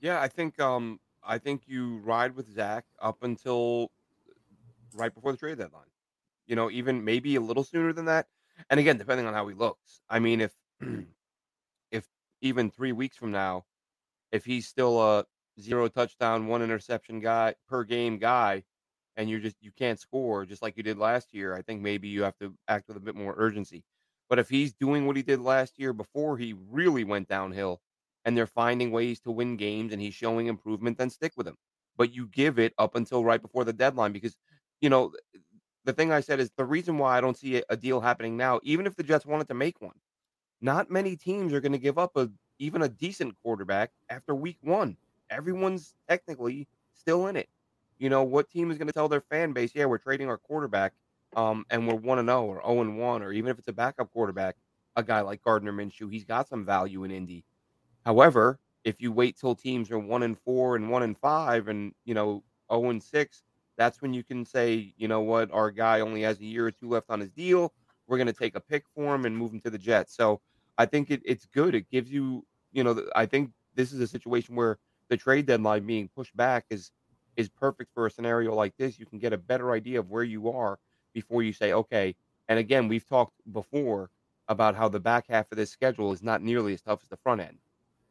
[0.00, 3.90] Yeah, I think um I think you ride with Zach up until
[4.94, 5.84] right before the trade deadline.
[6.46, 8.26] You know, even maybe a little sooner than that.
[8.70, 10.00] And again, depending on how he looks.
[10.10, 10.52] I mean, if
[11.90, 12.06] if
[12.40, 13.64] even three weeks from now,
[14.32, 15.24] if he's still a
[15.60, 18.64] zero touchdown, one interception guy per game guy,
[19.16, 22.08] and you're just you can't score just like you did last year, I think maybe
[22.08, 23.84] you have to act with a bit more urgency.
[24.28, 27.80] But if he's doing what he did last year before he really went downhill,
[28.24, 31.56] and they're finding ways to win games and he's showing improvement, then stick with him.
[31.96, 34.36] But you give it up until right before the deadline because,
[34.80, 35.12] you know,
[35.84, 38.60] the thing I said is the reason why I don't see a, deal happening now,
[38.62, 39.94] even if the Jets wanted to make one,
[40.60, 44.58] not many teams are going to give up a even a decent quarterback after week
[44.62, 44.96] one.
[45.30, 47.48] Everyone's technically still in it.
[47.98, 50.38] You know, what team is going to tell their fan base, yeah, we're trading our
[50.38, 50.92] quarterback
[51.36, 53.72] um, and we're 1 and 0 or 0 and 1, or even if it's a
[53.72, 54.56] backup quarterback,
[54.96, 57.44] a guy like Gardner Minshew, he's got some value in Indy.
[58.04, 61.92] However, if you wait till teams are 1 and 4 and 1 and 5 and,
[62.04, 63.42] you know, 0 and 6,
[63.76, 66.70] that's when you can say, you know what, our guy only has a year or
[66.70, 67.72] two left on his deal.
[68.06, 70.16] We're going to take a pick for him and move him to the Jets.
[70.16, 70.40] So
[70.78, 71.74] I think it, it's good.
[71.74, 75.86] It gives you, you know, I think this is a situation where the trade deadline
[75.86, 76.90] being pushed back is
[77.36, 78.98] is perfect for a scenario like this.
[78.98, 80.78] You can get a better idea of where you are
[81.12, 82.14] before you say, okay.
[82.48, 84.10] And again, we've talked before
[84.48, 87.16] about how the back half of this schedule is not nearly as tough as the
[87.16, 87.58] front end.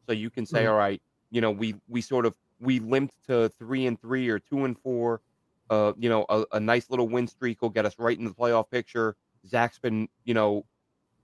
[0.06, 0.72] So you can say, mm-hmm.
[0.72, 1.02] all right,
[1.32, 4.78] you know, we we sort of we limped to three and three or two and
[4.78, 5.22] four.
[5.70, 8.32] Uh, you know, a, a nice little win streak will get us right in the
[8.32, 9.16] playoff picture.
[9.48, 10.66] Zach's been, you know,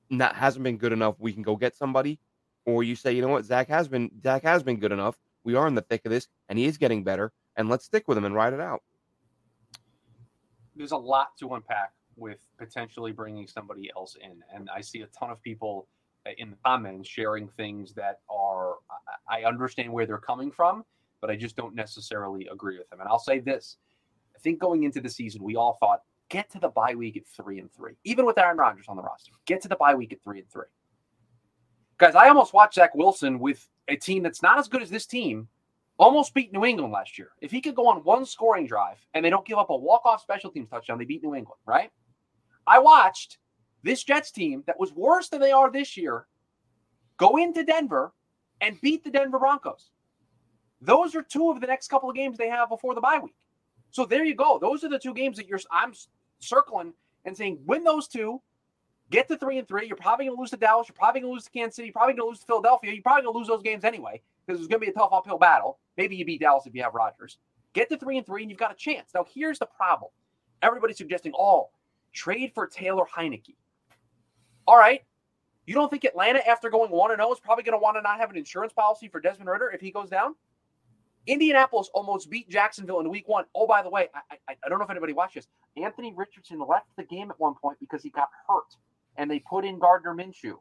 [0.10, 1.15] not hasn't been good enough.
[1.19, 2.19] We can go get somebody,
[2.65, 5.17] or you say, you know what, Zach has been Zach has been good enough.
[5.43, 8.08] We are in the thick of this, and he is getting better, and let's stick
[8.08, 8.82] with him and ride it out.
[10.75, 15.08] There's a lot to unpack with potentially bringing somebody else in, and I see a
[15.08, 15.88] ton of people
[16.25, 18.75] uh, in the comments sharing things that are
[19.29, 20.84] I understand where they're coming from,
[21.21, 22.99] but I just don't necessarily agree with them.
[22.99, 23.77] And I'll say this:
[24.36, 27.26] I think going into the season, we all thought get to the bye week at
[27.28, 29.32] three and three, even with Aaron Rodgers on the roster.
[29.46, 30.65] Get to the bye week at three and three.
[31.98, 35.06] Guys, I almost watched Zach Wilson with a team that's not as good as this
[35.06, 35.50] team
[35.98, 37.32] almost beat New England last year.
[37.42, 40.22] If he could go on one scoring drive and they don't give up a walk-off
[40.22, 41.92] special teams touchdown, they beat New England, right?
[42.65, 43.38] I watched
[43.84, 46.26] this Jets team that was worse than they are this year
[47.18, 48.13] go into Denver
[48.62, 49.92] and beat the Denver Broncos.
[50.82, 53.36] Those are two of the next couple of games they have before the bye week.
[53.92, 54.58] So there you go.
[54.60, 55.94] Those are the two games that you're I'm
[56.39, 56.93] circling
[57.25, 58.41] and saying win those two,
[59.10, 59.88] get to three and three.
[59.88, 60.88] You're probably going to lose to Dallas.
[60.88, 61.88] You're probably going to lose to Kansas City.
[61.88, 62.93] You're probably going to lose to Philadelphia.
[62.93, 65.12] You're probably going to lose those games anyway because it's going to be a tough
[65.12, 65.80] uphill battle.
[65.97, 67.38] Maybe you beat Dallas if you have Rodgers.
[67.73, 69.12] Get to three and three, and you've got a chance.
[69.13, 70.12] Now here's the problem.
[70.62, 71.69] Everybody's suggesting, oh,
[72.13, 73.56] trade for Taylor Heinicke.
[74.67, 75.02] All right.
[75.65, 78.19] You don't think Atlanta, after going 1 0, is probably going to want to not
[78.19, 80.34] have an insurance policy for Desmond Ridder if he goes down?
[81.27, 83.45] Indianapolis almost beat Jacksonville in week one.
[83.55, 85.47] Oh, by the way, I, I, I don't know if anybody watched this.
[85.77, 88.75] Anthony Richardson left the game at one point because he got hurt,
[89.17, 90.55] and they put in Gardner Minshew.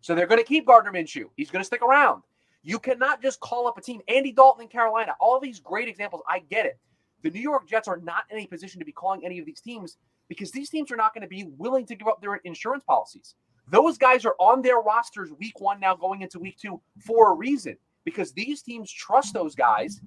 [0.00, 1.24] So they're going to keep Gardner Minshew.
[1.36, 2.22] He's going to stick around.
[2.62, 4.00] You cannot just call up a team.
[4.08, 6.22] Andy Dalton in Carolina, all these great examples.
[6.28, 6.78] I get it.
[7.22, 9.60] The New York Jets are not in a position to be calling any of these
[9.60, 9.96] teams
[10.28, 13.34] because these teams are not going to be willing to give up their insurance policies.
[13.70, 17.34] Those guys are on their rosters week one now going into week two for a
[17.34, 20.00] reason because these teams trust those guys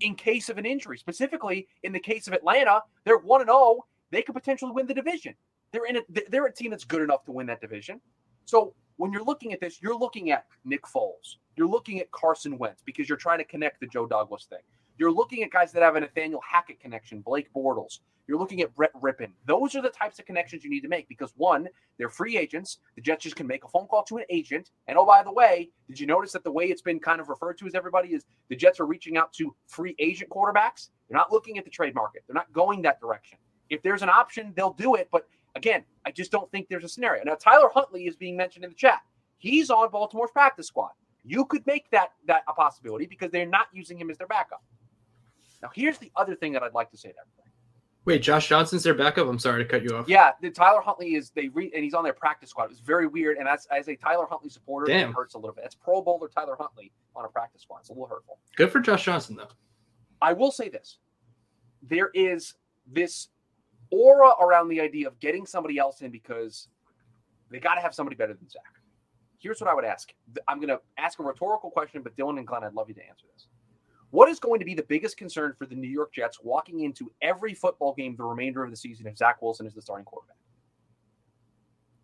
[0.00, 0.98] in case of an injury.
[0.98, 3.80] Specifically, in the case of Atlanta, they're 1 and 0.
[4.10, 5.34] They could potentially win the division.
[5.72, 8.00] They're in a, they're a team that's good enough to win that division.
[8.44, 11.36] So when you're looking at this, you're looking at Nick Foles.
[11.56, 14.58] You're looking at Carson Wentz because you're trying to connect the Joe Douglas thing.
[15.02, 17.98] You're looking at guys that have a Nathaniel Hackett connection, Blake Bortles.
[18.28, 19.32] You're looking at Brett Rypien.
[19.46, 21.66] Those are the types of connections you need to make because one,
[21.98, 22.78] they're free agents.
[22.94, 24.70] The Jets just can make a phone call to an agent.
[24.86, 27.28] And oh, by the way, did you notice that the way it's been kind of
[27.28, 30.90] referred to as everybody is the Jets are reaching out to free agent quarterbacks?
[31.08, 32.22] They're not looking at the trade market.
[32.28, 33.38] They're not going that direction.
[33.70, 35.08] If there's an option, they'll do it.
[35.10, 37.24] But again, I just don't think there's a scenario.
[37.24, 39.00] Now, Tyler Huntley is being mentioned in the chat.
[39.38, 40.92] He's on Baltimore's practice squad.
[41.24, 44.62] You could make that that a possibility because they're not using him as their backup.
[45.62, 47.50] Now, here's the other thing that I'd like to say to everybody.
[48.04, 49.28] Wait, Josh Johnson's their backup.
[49.28, 50.08] I'm sorry to cut you off.
[50.08, 52.64] Yeah, the Tyler Huntley is they re, and he's on their practice squad.
[52.64, 55.10] It was very weird, and as, as a Tyler Huntley supporter, Damn.
[55.10, 55.64] it hurts a little bit.
[55.64, 57.78] It's Pro Bowler Tyler Huntley on a practice squad.
[57.78, 58.38] It's a little hurtful.
[58.56, 59.50] Good for Josh Johnson though.
[60.20, 60.98] I will say this:
[61.80, 62.54] there is
[62.90, 63.28] this
[63.92, 66.66] aura around the idea of getting somebody else in because
[67.52, 68.62] they got to have somebody better than Zach.
[69.38, 70.12] Here's what I would ask.
[70.48, 73.06] I'm going to ask a rhetorical question, but Dylan and Glenn, I'd love you to
[73.06, 73.46] answer this.
[74.12, 77.10] What is going to be the biggest concern for the New York Jets walking into
[77.22, 80.36] every football game the remainder of the season if Zach Wilson is the starting quarterback?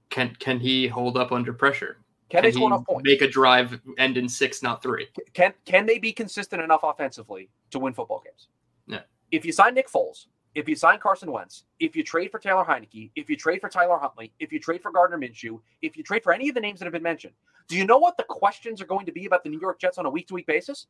[0.09, 1.99] Can can he hold up under pressure?
[2.31, 3.07] Can, can they enough points?
[3.07, 5.09] Make a drive end in six, not three.
[5.35, 8.49] Can can they be consistent enough offensively to win football games?
[8.87, 9.03] Yeah.
[9.31, 12.65] If you sign Nick Foles, if you sign Carson Wentz, if you trade for Taylor
[12.65, 16.03] Heinicke, if you trade for Tyler Huntley, if you trade for Gardner Minshew, if you
[16.03, 17.35] trade for any of the names that have been mentioned,
[17.69, 19.99] do you know what the questions are going to be about the New York Jets
[19.99, 20.87] on a week to week basis?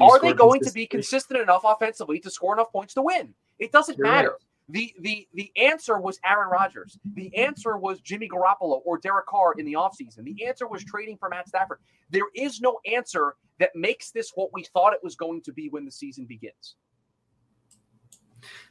[0.00, 3.34] Are they going to be consistent enough offensively to score enough points to win?
[3.58, 4.30] It doesn't You're matter.
[4.30, 4.38] Right.
[4.68, 6.98] The the the answer was Aaron Rodgers.
[7.14, 10.24] The answer was Jimmy Garoppolo or Derek Carr in the offseason.
[10.24, 11.78] The answer was trading for Matt Stafford.
[12.10, 15.68] There is no answer that makes this what we thought it was going to be
[15.68, 16.74] when the season begins.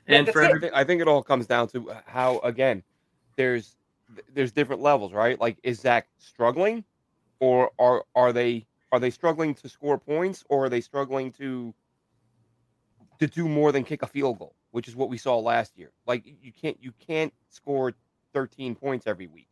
[0.07, 2.83] And for everything, I think it all comes down to uh, how again,
[3.37, 3.77] there's
[4.33, 5.39] there's different levels, right?
[5.39, 6.83] Like is Zach struggling,
[7.39, 11.75] or are are they are they struggling to score points or are they struggling to
[13.19, 15.91] to do more than kick a field goal, which is what we saw last year?
[16.07, 17.93] Like you can't you can't score
[18.33, 19.49] 13 points every week.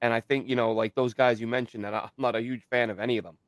[0.00, 2.64] And I think, you know, like those guys you mentioned that I'm not a huge
[2.70, 3.38] fan of any of them.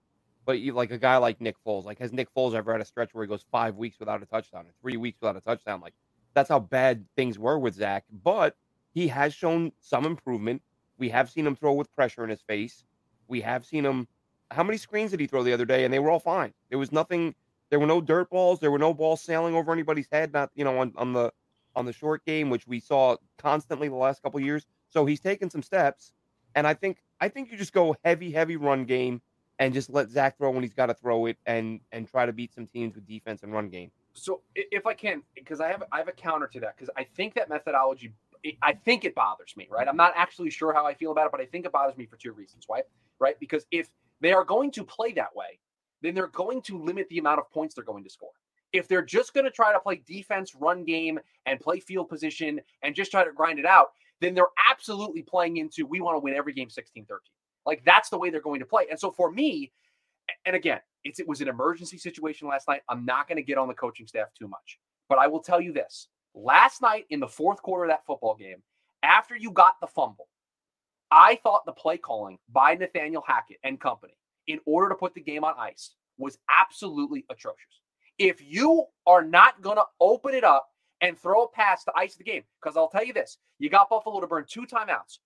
[0.46, 2.84] But you, like a guy like Nick Foles, like has Nick Foles ever had a
[2.84, 5.80] stretch where he goes 5 weeks without a touchdown or 3 weeks without a touchdown?
[5.80, 5.94] Like
[6.34, 8.56] that's how bad things were with Zach, but
[8.92, 10.62] he has shown some improvement
[10.98, 12.84] We have seen him throw with pressure in his face.
[13.28, 14.06] We have seen him.
[14.50, 15.84] How many screens did he throw the other day?
[15.84, 16.52] And they were all fine.
[16.68, 17.34] There was nothing.
[17.70, 18.58] There were no dirt balls.
[18.60, 20.32] There were no balls sailing over anybody's head.
[20.32, 21.32] Not you know on, on the
[21.76, 24.66] on the short game, which we saw constantly the last couple years.
[24.88, 26.12] So he's taken some steps,
[26.54, 29.22] and I think I think you just go heavy, heavy run game
[29.60, 32.32] and just let Zach throw when he's got to throw it, and and try to
[32.32, 33.90] beat some teams with defense and run game.
[34.14, 37.04] So if I can, because I have I have a counter to that, because I
[37.04, 38.12] think that methodology,
[38.62, 39.86] I think it bothers me, right?
[39.86, 42.06] I'm not actually sure how I feel about it, but I think it bothers me
[42.06, 42.84] for two reasons, right?
[43.20, 43.38] Right?
[43.38, 43.88] Because if
[44.20, 45.58] they are going to play that way,
[46.02, 48.30] then they're going to limit the amount of points they're going to score.
[48.72, 52.60] If they're just going to try to play defense, run game, and play field position
[52.82, 53.88] and just try to grind it out,
[54.20, 57.18] then they're absolutely playing into we want to win every game 16 13.
[57.66, 58.86] Like that's the way they're going to play.
[58.90, 59.72] And so for me,
[60.46, 62.82] and again, it was an emergency situation last night.
[62.88, 64.78] I'm not going to get on the coaching staff too much,
[65.08, 68.34] but I will tell you this last night in the fourth quarter of that football
[68.34, 68.62] game,
[69.02, 70.28] after you got the fumble,
[71.10, 74.14] I thought the play calling by Nathaniel Hackett and company
[74.46, 77.80] in order to put the game on ice was absolutely atrocious.
[78.18, 80.68] If you are not going to open it up
[81.00, 83.88] and throw a pass to ice the game, because I'll tell you this, you got
[83.88, 85.18] Buffalo to burn two timeouts.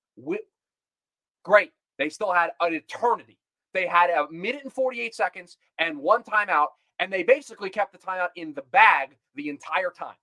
[1.44, 1.73] Great.
[1.99, 3.38] They still had an eternity.
[3.73, 6.68] They had a minute and 48 seconds and one timeout,
[7.01, 10.14] and they basically kept the timeout in the bag the entire time.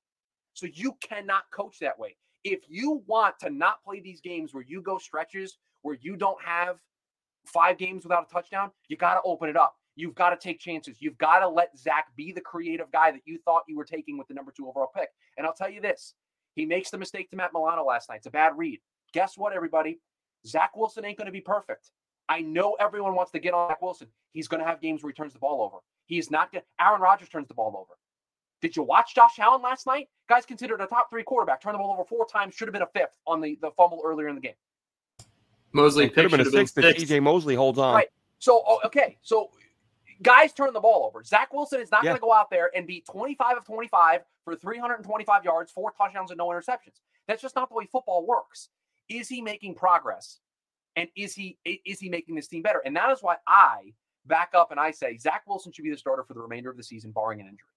[0.53, 2.15] So you cannot coach that way.
[2.43, 6.41] If you want to not play these games where you go stretches where you don't
[6.43, 6.77] have
[7.45, 9.75] five games without a touchdown, you got to open it up.
[9.95, 10.97] You've got to take chances.
[11.01, 14.17] You've got to let Zach be the creative guy that you thought you were taking
[14.17, 15.09] with the number two overall pick.
[15.37, 16.13] And I'll tell you this
[16.55, 18.17] he makes the mistake to Matt Milano last night.
[18.17, 18.79] It's a bad read.
[19.13, 19.99] Guess what, everybody?
[20.45, 21.91] Zach Wilson ain't going to be perfect.
[22.29, 24.07] I know everyone wants to get on Zach Wilson.
[24.33, 25.77] He's going to have games where he turns the ball over.
[26.05, 27.97] He's not going Aaron Rodgers turns the ball over.
[28.61, 30.07] Did you watch Josh Allen last night?
[30.29, 32.83] Guys considered a top three quarterback, turned the ball over four times, should have been
[32.83, 34.53] a fifth on the, the fumble earlier in the game.
[35.73, 37.95] Mosley could have been a sixth if CJ Mosley holds on.
[37.95, 38.07] Right.
[38.39, 39.17] So, oh, okay.
[39.21, 39.51] So,
[40.21, 41.23] guys turn the ball over.
[41.23, 42.11] Zach Wilson is not yeah.
[42.11, 46.31] going to go out there and be 25 of 25 for 325 yards, four touchdowns,
[46.31, 46.99] and no interceptions.
[47.27, 48.69] That's just not the way football works.
[49.09, 50.39] Is he making progress?
[50.95, 52.81] And is he is he making this team better?
[52.85, 53.93] And that is why I
[54.25, 56.75] back up and I say Zach Wilson should be the starter for the remainder of
[56.75, 57.67] the season, barring an injury.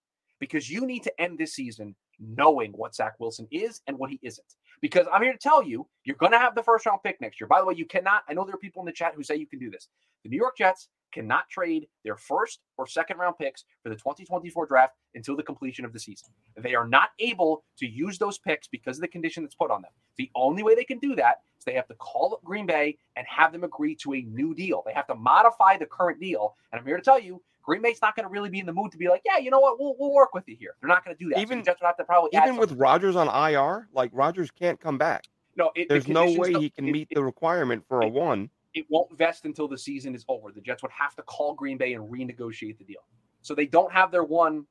[0.40, 4.18] Because you need to end this season knowing what Zach Wilson is and what he
[4.22, 4.54] isn't.
[4.80, 7.40] Because I'm here to tell you, you're going to have the first round pick next
[7.40, 7.48] year.
[7.48, 9.36] By the way, you cannot, I know there are people in the chat who say
[9.36, 9.88] you can do this.
[10.22, 14.66] The New York Jets cannot trade their first or second round picks for the 2024
[14.66, 16.28] draft until the completion of the season.
[16.56, 19.82] They are not able to use those picks because of the condition that's put on
[19.82, 19.92] them.
[20.18, 22.98] The only way they can do that is they have to call up Green Bay
[23.16, 24.82] and have them agree to a new deal.
[24.84, 26.56] They have to modify the current deal.
[26.72, 28.72] And I'm here to tell you, Green Bay's not going to really be in the
[28.72, 30.74] mood to be like, yeah, you know what, we'll, we'll work with you here.
[30.80, 31.40] They're not going to do that.
[31.40, 34.80] Even so Jets would have to probably even with Rodgers on IR, like Rodgers can't
[34.80, 35.24] come back.
[35.56, 38.50] No, it, there's the no way he can meet it, the requirement for a one
[38.74, 40.50] it won't vest until the season is over.
[40.52, 43.04] The Jets would have to call Green Bay and renegotiate the deal.
[43.40, 44.66] So they don't have their one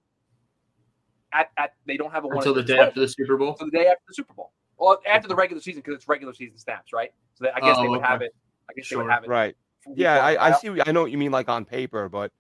[1.31, 3.55] at, at they don't have a one until the day after the Super Bowl.
[3.57, 4.51] So the day after the Super Bowl.
[4.77, 7.11] Well, after the regular season because it's regular season stamps, right?
[7.35, 8.07] So they, I guess oh, they would okay.
[8.07, 8.35] have it.
[8.69, 8.97] I guess sure.
[8.97, 9.29] they would have it.
[9.29, 9.55] Right.
[9.95, 10.69] Yeah, I, I, see.
[10.85, 12.31] I know what you mean, like on paper, but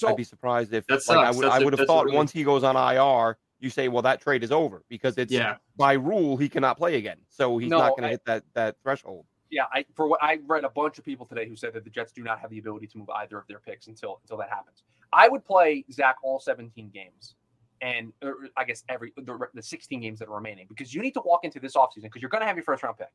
[0.00, 1.44] so, I'd be surprised if like, I would.
[1.44, 2.16] I would have thought really...
[2.16, 5.56] once he goes on IR, you say, well, that trade is over because it's yeah.
[5.76, 8.76] by rule he cannot play again, so he's no, not going to hit that that
[8.82, 11.84] threshold yeah, I for what I read a bunch of people today who said that
[11.84, 14.36] the Jets do not have the ability to move either of their picks until until
[14.38, 14.82] that happens.
[15.12, 17.34] I would play Zach all 17 games,
[17.80, 21.00] and er, er, I guess every the, the 16 games that are remaining because you
[21.00, 23.08] need to walk into this offseason because you're going to have your first round pick.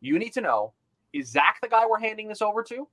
[0.00, 0.72] You need to know
[1.12, 2.88] is Zach the guy we're handing this over to,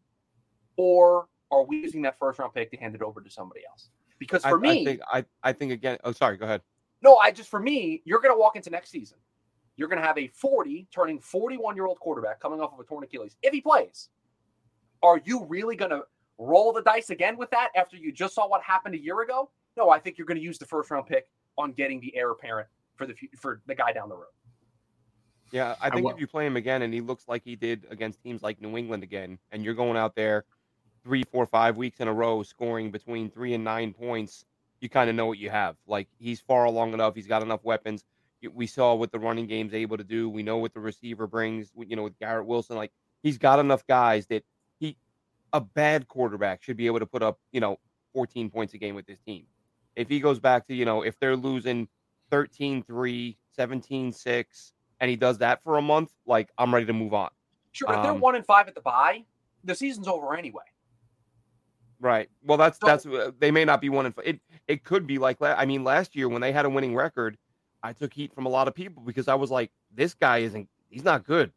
[0.78, 3.90] or are we using that first round pick to hand it over to somebody else?
[4.20, 5.98] Because for I, me, I think I, I think again.
[6.04, 6.38] Oh, sorry.
[6.38, 6.62] Go ahead.
[7.02, 9.18] No, I just for me, you're going to walk into next season
[9.76, 12.84] you're going to have a 40 turning 41 year old quarterback coming off of a
[12.84, 14.10] torn Achilles if he plays.
[15.02, 16.04] Are you really going to
[16.38, 19.50] roll the dice again with that after you just saw what happened a year ago?
[19.76, 22.32] No, I think you're going to use the first round pick on getting the heir
[22.32, 24.28] apparent for the for the guy down the road.
[25.52, 28.24] Yeah, I think if you play him again and he looks like he did against
[28.24, 30.46] teams like New England again, and you're going out there
[31.04, 34.46] three, four, five weeks in a row scoring between three and nine points,
[34.80, 35.76] you kind of know what you have.
[35.88, 38.04] Like he's far along enough, he's got enough weapons
[38.54, 40.30] we saw what the running game's able to do.
[40.30, 41.72] We know what the receiver brings.
[41.76, 44.44] You know, with Garrett Wilson, like he's got enough guys that
[44.80, 44.98] he,
[45.52, 47.80] a bad quarterback should be able to put up, you know,
[48.14, 49.46] 14 points a game with this team.
[49.96, 51.88] If he goes back to, you know, if they're losing
[52.32, 56.94] 13 3, 17 6, and he does that for a month, like I'm ready to
[56.94, 57.30] move on.
[57.72, 57.90] Sure.
[57.92, 59.24] If um, they're one and five at the bye,
[59.64, 60.64] the season's over anyway.
[62.04, 62.30] Right.
[62.44, 64.14] Well, that's so, that's uh, they may not be one in.
[64.26, 67.38] It it could be like I mean, last year when they had a winning record,
[67.82, 70.68] I took heat from a lot of people because I was like, this guy isn't,
[70.90, 71.54] he's not good.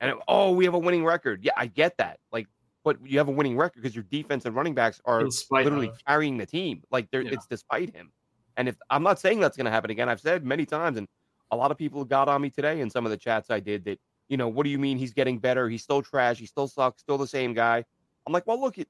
[0.00, 1.44] And oh, we have a winning record.
[1.44, 2.18] Yeah, I get that.
[2.32, 2.48] Like,
[2.82, 6.04] but you have a winning record because your defense and running backs are literally of.
[6.04, 6.82] carrying the team.
[6.90, 7.34] Like, they're, Yeah.
[7.34, 8.10] it's despite him.
[8.56, 11.06] And if I'm not saying that's going to happen again, I've said many times, and
[11.52, 13.84] a lot of people got on me today in some of the chats I did
[13.84, 15.68] that, you know, what do you mean he's getting better?
[15.68, 16.38] He's still trash.
[16.38, 17.00] He still sucks.
[17.00, 17.84] Still the same guy.
[18.26, 18.88] I'm like, well, look, it,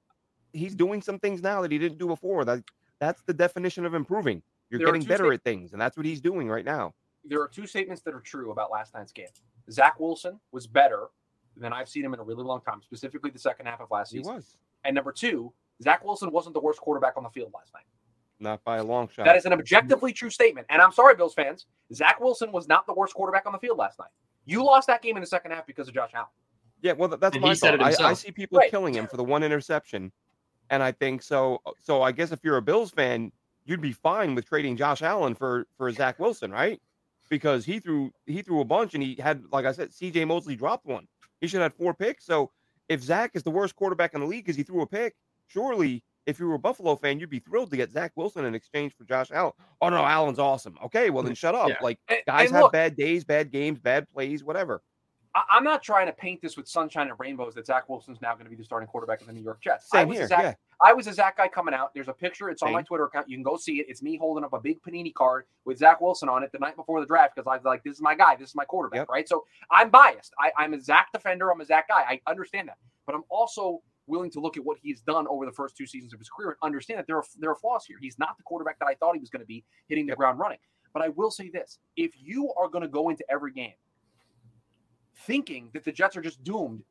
[0.54, 2.44] he's doing some things now that he didn't do before.
[2.44, 2.62] That
[3.00, 4.42] that's the definition of improving.
[4.70, 6.94] You're There getting better sta- at things, and that's what he's doing right now.
[7.26, 9.28] there are two statements that are true about last night's game.
[9.70, 11.08] Zach Wilson was better
[11.56, 14.10] than I've seen him in a really long time, specifically the second half of last
[14.12, 14.34] He season.
[14.34, 17.84] was And number two, Zach Wilson wasn't the worst quarterback on the field last night.
[18.40, 19.24] not by a long shot.
[19.26, 20.66] That is an objectively true statement.
[20.70, 23.78] And I'm sorry, Bills fans, Zach Wilson was not the worst quarterback on the field
[23.78, 24.10] last night.
[24.44, 26.26] You lost that game in the second half because of Josh Allen.
[26.82, 27.92] Yeah, well, that's And my he said thought.
[27.92, 28.70] it I, I see people Right.
[28.70, 30.12] killing him for the one interception,
[30.70, 31.60] and I think so.
[31.80, 33.32] So I guess if you're a Bills fan,
[33.64, 36.80] you'd be fine with trading Josh Allen for for Zach Wilson, right?
[37.28, 40.24] Because he threw he threw a bunch, and he had, like I said, C.J.
[40.26, 41.06] Mosley dropped one.
[41.40, 42.24] He should have had four picks.
[42.24, 42.50] So
[42.88, 45.14] if Zach is the worst quarterback in the league because he threw a pick,
[45.48, 48.54] surely if you were a Buffalo fan, you'd be thrilled to get Zach Wilson in
[48.54, 49.52] exchange for Josh Allen.
[49.80, 50.78] Oh no, Allen's awesome.
[50.84, 51.68] Okay, well then shut up.
[51.68, 51.76] Yeah.
[51.80, 54.82] Like And, guys and have look, bad days, bad games, bad plays, whatever.
[55.34, 58.34] I, I'm not trying to paint this with sunshine and rainbows that Zach Wilson's now
[58.34, 59.88] going to be the starting quarterback of the New York Jets.
[59.92, 60.28] I Same was here.
[60.28, 60.54] Zach, yeah.
[60.82, 61.94] I was a Zach guy coming out.
[61.94, 62.50] There's a picture.
[62.50, 63.28] It's on my Twitter account.
[63.28, 63.86] You can go see it.
[63.88, 66.76] It's me holding up a big Panini card with Zach Wilson on it the night
[66.76, 68.36] before the draft because I was like, this is my guy.
[68.36, 69.08] This is my quarterback, Yep.
[69.08, 69.28] right?
[69.28, 70.32] So I'm biased.
[70.38, 71.50] I, I'm a Zach defender.
[71.50, 72.02] I'm a Zach guy.
[72.02, 72.78] I understand that.
[73.06, 76.12] But I'm also willing to look at what he's done over the first two seasons
[76.12, 77.96] of his career and understand that there are, there are flaws here.
[78.00, 80.18] He's not the quarterback that I thought he was going to be hitting the Yep.
[80.18, 80.58] ground running.
[80.92, 83.72] But I will say this if you are going to go into every game
[85.14, 86.82] thinking that the Jets are just doomed,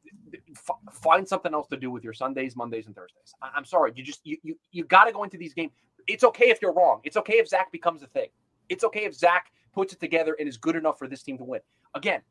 [0.52, 3.34] f- find something else to do with your Sundays, Mondays, and Thursdays.
[3.42, 5.72] I- I'm sorry, you just you you, you got to go into these games.
[6.08, 7.02] It's okay if you're wrong.
[7.04, 8.28] It's okay if Zach becomes a thing.
[8.70, 11.44] It's okay if Zach puts it together and is good enough for this team to
[11.44, 11.62] win.
[11.96, 12.22] Again,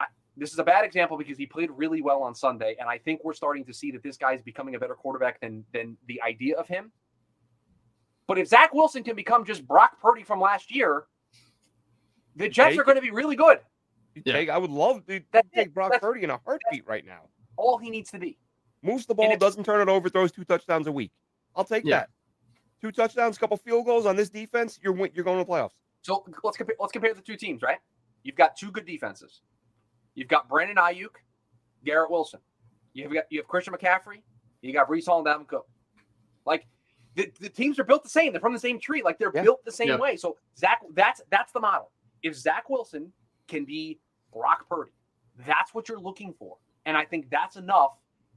[0.00, 2.98] I, this is a bad example because he played really well on Sunday, and I
[2.98, 5.96] think we're starting to see that this guy is becoming a better quarterback than than
[6.06, 6.92] the idea of him.
[8.26, 11.04] But if Zach Wilson can become just Brock Purdy from last year,
[12.36, 13.58] the Jets are going to be really good.
[14.24, 14.32] You Yeah.
[14.38, 15.20] take, I would love to
[15.54, 15.72] take.
[15.74, 17.28] Brock That's- Purdy in a heartbeat right now.
[17.56, 18.38] All he needs to be.
[18.82, 21.10] Moves the ball, doesn't turn it over, throws two touchdowns a week.
[21.56, 22.00] I'll take Yeah.
[22.00, 22.10] that.
[22.80, 24.78] Two touchdowns, a couple field goals on this defense.
[24.82, 25.74] You're you're going to the playoffs.
[26.02, 26.76] So let's compare.
[26.78, 27.78] Let's compare the two teams, right?
[28.22, 29.42] You've got two good defenses.
[30.14, 31.16] You've got Brandon Aiyuk,
[31.84, 32.40] Garrett Wilson.
[32.92, 34.22] You've got you have Christian McCaffrey.
[34.62, 35.68] You got Breece Hall and Dalvin Cook.
[36.44, 36.66] Like
[37.16, 38.32] the, the teams are built the same.
[38.32, 39.02] They're from the same tree.
[39.02, 39.42] Like they're Yeah.
[39.42, 39.96] built the same Yeah.
[39.96, 40.16] way.
[40.16, 41.90] So Zach, that's that's the model.
[42.22, 43.12] If Zach Wilson
[43.48, 43.98] can be
[44.32, 44.92] Brock Purdy,
[45.46, 47.92] that's what you're looking for, and I think that's enough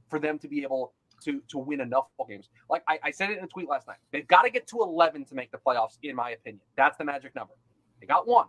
[0.08, 0.92] for them to be able
[1.24, 2.48] to to win enough ball games.
[2.68, 3.98] Like I, I said it in a tweet last night.
[4.10, 6.62] They've got to get to 11 to make the playoffs, in my opinion.
[6.76, 7.54] That's the magic number.
[8.00, 8.46] They got one.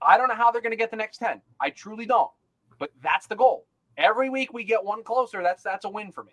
[0.00, 1.40] I don't know how they're going to get the next 10.
[1.60, 2.30] I truly don't.
[2.78, 3.66] But that's the goal.
[3.96, 5.42] Every week we get one closer.
[5.42, 6.32] That's that's a win for me.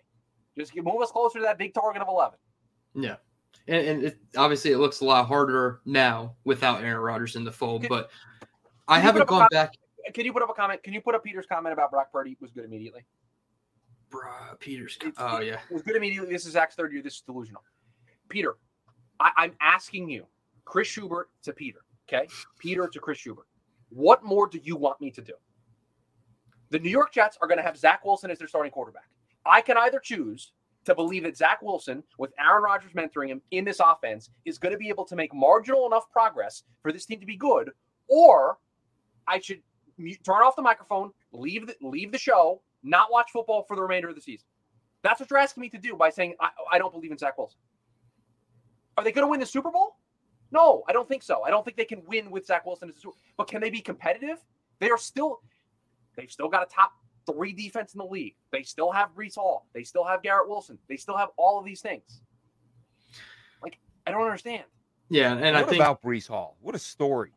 [0.58, 2.38] Just move us closer to that big target of 11.
[2.96, 3.16] Yeah.
[3.68, 7.52] And, and it, obviously, it looks a lot harder now without Aaron Rodgers in the
[7.52, 7.86] fold.
[7.88, 8.10] But
[8.88, 9.74] I haven't put up a gone back.
[10.14, 10.82] Can you put up a comment?
[10.84, 13.06] Can you put up Peter's comment about Brock Purdy was good immediately?
[14.12, 14.98] Bruh, Peters.
[15.02, 15.62] It's- Oh, it- yeah.
[15.70, 16.32] It was good immediately.
[16.32, 17.02] This is Zach's third year.
[17.02, 17.64] This is delusional.
[18.28, 18.58] Peter,
[19.20, 20.26] I, I'm asking you,
[20.66, 22.28] Chris Schubert to Peter, okay?
[22.60, 23.46] Peter to Chris Schubert.
[23.90, 25.34] What more do you want me to do?
[26.70, 29.10] The New York Jets are going to have Zach Wilson as their starting quarterback.
[29.46, 30.52] I can either choose
[30.86, 34.72] to believe that Zach Wilson, with Aaron Rodgers mentoring him in this offense, is going
[34.72, 37.72] to be able to make marginal enough progress for this team to be good,
[38.08, 38.60] or
[39.28, 39.62] I should
[40.24, 44.10] turn off the microphone, leave the, leave the show, not watch football for the remainder
[44.10, 44.48] of the season.
[45.02, 47.38] That's what you're asking me to do by saying I, I don't believe in Zach
[47.38, 47.60] Wilson.
[48.98, 49.98] Are they going to win the Super Bowl?
[50.52, 51.44] No, I don't think so.
[51.44, 53.16] I don't think they can win with Zach Wilson as a Super.
[53.38, 54.40] But can they be competitive?
[54.80, 55.42] They are still.
[56.16, 56.94] They've still got a top
[57.32, 58.36] three defense in the league.
[58.52, 59.68] They still have Breece Hall.
[59.74, 60.78] They still have Garrett Wilson.
[60.90, 62.22] They still have all of these things.
[63.62, 64.64] Like I don't understand.
[65.10, 65.34] Yeah.
[65.34, 66.58] And I think, about Breece Hall?
[66.62, 67.32] What a story!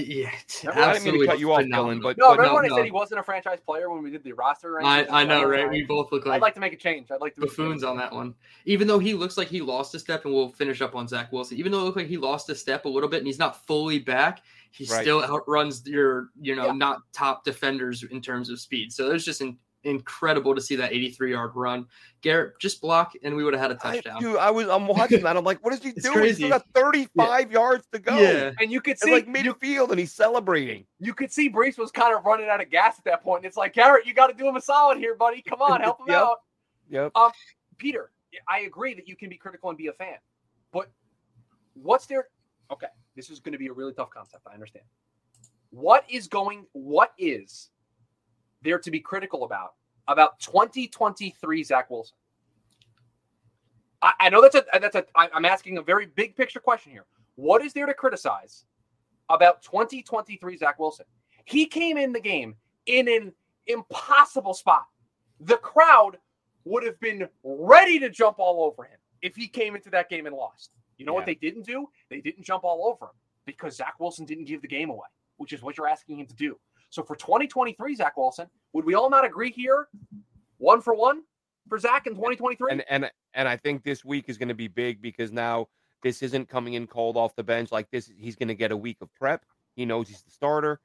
[0.00, 2.64] Yeah, it's I didn't mean to cut you off, Dylan, but- No, But remember when
[2.66, 2.76] I no.
[2.76, 4.80] said he wasn't a franchise player when we did the roster?
[4.82, 5.06] I.
[5.10, 5.68] I know, right?
[5.68, 6.34] We both look like.
[6.36, 7.10] I'd like, like to make a change.
[7.10, 8.34] I'd like to buffoons on that one.
[8.66, 11.32] Even though he looks like he lost a step, and we'll finish up on Zach
[11.32, 11.56] Wilson.
[11.58, 13.64] Even though it looked like he lost a step a little bit, and he's not
[13.66, 14.42] fully back,
[14.72, 15.00] he Right.
[15.02, 16.72] still outruns your, you know, Yeah.
[16.72, 18.92] not top defenders in terms of speed.
[18.92, 19.56] So there's just in,
[19.86, 21.86] incredible to see that 83 yard run.
[22.20, 24.20] Garrett just block, and we would have had a touchdown.
[24.20, 25.36] dude, I was I'm watching that.
[25.36, 26.02] I'm like, what is he doing?
[26.02, 26.34] He's crazy.
[26.34, 28.18] still got 35 yards to go.
[28.20, 30.84] yeah, And you could It's see like you, midfield, and he's celebrating.
[30.98, 33.40] you could see Breece was kind of running out of gas at that point.
[33.40, 35.40] And it's like, Garrett, you got to do him a solid here, buddy.
[35.42, 36.18] Come on, help him Yep.
[36.18, 36.36] out.
[36.90, 37.12] Yep.
[37.16, 37.30] Um,
[37.78, 38.10] Peter,
[38.48, 40.16] I agree that you can be critical and be a fan,
[40.72, 40.90] but
[41.74, 42.28] what's there?
[42.72, 44.44] Okay, this is going to be a really tough concept.
[44.50, 44.84] I understand.
[45.70, 46.66] What is going?
[46.72, 47.68] What is
[48.66, 49.74] there to be critical about
[50.08, 52.16] about 2023 Zach Wilson?
[54.02, 57.06] I, I know that's a that's a I'm asking a very big picture question here.
[57.36, 58.64] What is there to criticize
[59.28, 61.06] about 2023 Zach Wilson?
[61.44, 62.56] He came in the game
[62.86, 63.32] in an
[63.66, 64.86] impossible spot.
[65.40, 66.18] The crowd
[66.64, 70.26] would have been ready to jump all over him if he came into that game
[70.26, 70.70] and lost.
[70.98, 71.16] You know yeah.
[71.16, 71.88] what they didn't do?
[72.10, 75.06] They didn't jump all over him because Zach Wilson didn't give the game away,
[75.36, 76.58] which is what you're asking him to do.
[76.90, 79.88] So for 2023, Zach Wilson, would we all not agree here,
[80.58, 81.22] one for one
[81.68, 82.70] for Zach in 2023?
[82.70, 85.68] And and and I think this week is going to be big because now
[86.02, 88.10] this isn't coming in cold off the bench like this.
[88.16, 89.44] He's going to get a week of prep.
[89.74, 90.80] He knows he's the starter,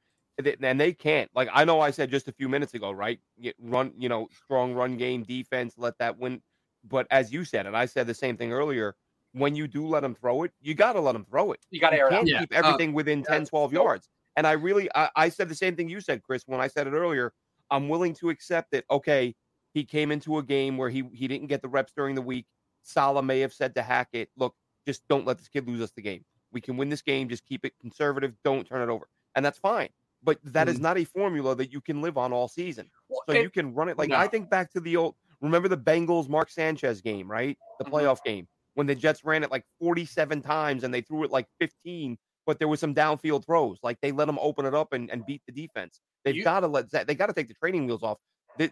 [0.62, 1.30] and they can't.
[1.34, 3.20] Like I know I said just a few minutes ago, right?
[3.40, 6.42] Get run, you know, strong run game, defense, let that win.
[6.84, 8.96] But as you said, and I said the same thing earlier,
[9.32, 11.60] when you do let him throw it, you got to let him throw it.
[11.70, 12.26] You got to air it out.
[12.26, 14.08] Keep everything uh, within 10, 12 yards.
[14.36, 16.86] And I really, I, I said the same thing you said, Chris, when I said
[16.86, 17.32] it earlier.
[17.70, 18.84] I'm willing to accept that.
[18.90, 19.34] Okay,
[19.72, 22.46] he came into a game where he he didn't get the reps during the week.
[22.82, 24.54] Saleh may have said to Hackett, "Look,
[24.86, 26.24] just don't let this kid lose us the game.
[26.52, 27.30] We can win this game.
[27.30, 28.34] Just keep it conservative.
[28.44, 29.88] Don't turn it over." And that's fine.
[30.22, 30.74] But that mm-hmm.
[30.74, 32.90] is not a formula that you can live on all season.
[33.08, 34.16] Well, so it, you can run it like no.
[34.16, 35.14] I think back to the old.
[35.40, 37.56] Remember the Bengals Mark Sanchez game, right?
[37.78, 37.94] The mm-hmm.
[37.94, 41.46] playoff game when the Jets ran it like 47 times and they threw it like
[41.60, 42.16] 15,
[42.46, 43.78] but there was some downfield throws.
[43.82, 46.00] Like they let them open it up and, and beat the defense.
[46.24, 47.06] They've got to let that.
[47.06, 48.18] They got to take the training wheels off.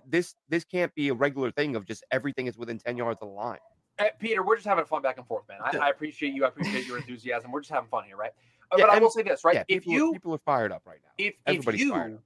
[0.07, 3.29] This, this can't be a regular thing of just everything is within 10 yards of
[3.29, 3.59] the line.
[3.99, 5.59] Hey, Peter, we're just having fun back and forth, man.
[5.63, 6.45] I, I, appreciate you.
[6.45, 7.51] I appreciate your enthusiasm.
[7.51, 8.33] We're just having fun here, right?
[8.73, 9.57] Uh, yeah, but I will say this, right?
[9.57, 12.15] Yeah, if people, you people are fired up right now, if Everybody's if you, fired
[12.15, 12.21] up.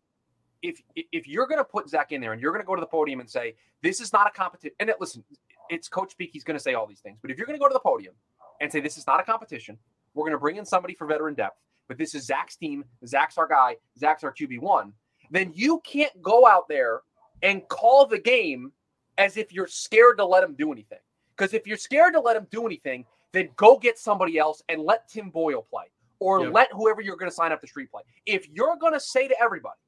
[0.63, 2.81] If if you're going to put Zach in there and you're going to go to
[2.81, 5.25] the podium and say this is not a competition, and it, listen,
[5.69, 6.31] it's coach speak.
[6.33, 7.81] He's going to say all these things, but if you're going to go to the
[7.81, 8.15] podium
[8.61, 9.79] and say this is not a competition,
[10.15, 11.59] we're going to bring in somebody for veteran depth,
[11.89, 12.85] but this is Zach's team.
[13.07, 13.77] Zach's our guy.
[13.99, 14.93] Zach's our QB one.
[15.31, 17.01] Then you can't go out there
[17.43, 18.73] and call the game
[19.19, 20.99] as if you're scared to let him do anything.
[21.37, 24.83] Because if you're scared to let him do anything, then go get somebody else and
[24.83, 25.87] let Tim Boyle play
[26.21, 26.53] or yep.
[26.53, 28.03] let whoever you're going to sign up the street play.
[28.27, 29.79] If you're going to say to everybody,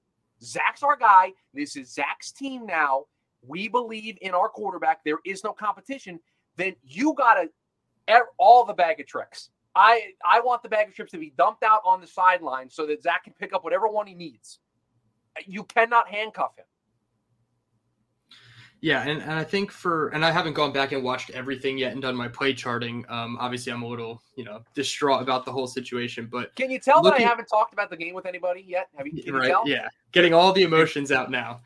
[0.42, 3.04] Zach's our guy, this is Zach's team now,
[3.46, 6.18] we believe in our quarterback, there is no competition,
[6.56, 9.50] then you got to all the bag of tricks.
[9.76, 12.86] I I want the bag of chips to be dumped out on the sideline so
[12.86, 14.58] that Zach can pick up whatever one he needs.
[15.44, 16.64] You cannot handcuff him.
[18.80, 21.92] Yeah, and, and I think for and I haven't gone back and watched everything yet
[21.92, 23.04] and done my play charting.
[23.08, 26.28] Um, obviously, I'm a little you know distraught about the whole situation.
[26.30, 28.88] But can you tell looking, that I haven't talked about the game with anybody yet?
[28.96, 29.32] Have you?
[29.32, 29.50] right?
[29.64, 31.60] You yeah, getting all the emotions out now.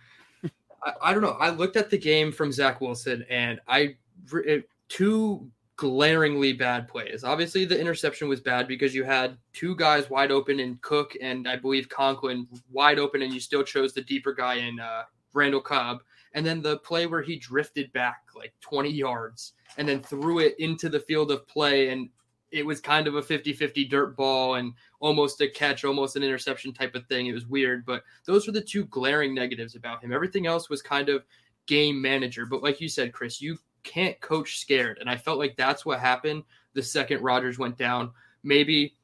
[0.85, 1.37] I, I, don't know.
[1.39, 3.97] I looked at the game from Zach Wilson, and I
[4.33, 5.51] it, two
[5.81, 7.25] glaringly bad plays.
[7.25, 11.49] Obviously, the interception was bad because you had two guys wide open in Cook and
[11.49, 15.63] I believe Conklin wide open, and you still chose the deeper guy in uh, Randall
[15.63, 16.03] Cobb.
[16.35, 20.55] And then the play where he drifted back like 20 yards and then threw it
[20.59, 22.11] into the field of play and
[22.51, 26.75] it was kind of a 50-50 dirt ball and almost a catch almost an interception
[26.75, 27.27] type of thing.
[27.27, 30.13] It was weird but those were the two glaring negatives about him.
[30.13, 31.25] Everything else was kind of
[31.67, 32.45] game manager.
[32.47, 34.99] But like you said chris you can't coach scared.
[35.01, 38.13] And i felt like that's what happened the second rodgers went down.
[38.43, 38.97] Maybe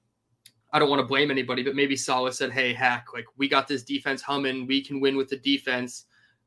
[0.73, 3.69] I don't want to blame anybody, but maybe Saleh said, Hey, hack, like we got
[3.69, 4.67] this defense humming.
[4.67, 6.05] We can win with the defense.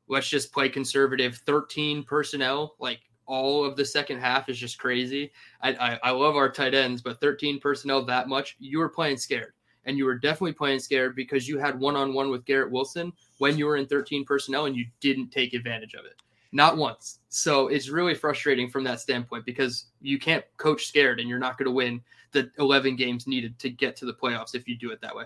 [0.07, 1.37] Let's just play conservative.
[1.45, 5.31] 13 personnel like all of the second half is just crazy.
[5.61, 9.17] I, I, I love our tight ends but 13 personnel that much you were playing
[9.17, 9.53] scared.
[9.85, 13.65] And you were definitely playing scared because you had one-on-one with garrett wilson when you
[13.65, 16.21] were in 13 personnel and you didn't take advantage of it
[16.51, 21.29] not once so it's really frustrating from that standpoint because you can't coach scared and
[21.29, 24.67] you're not going to win the 11 games needed to get to the playoffs if
[24.67, 25.25] you do it that way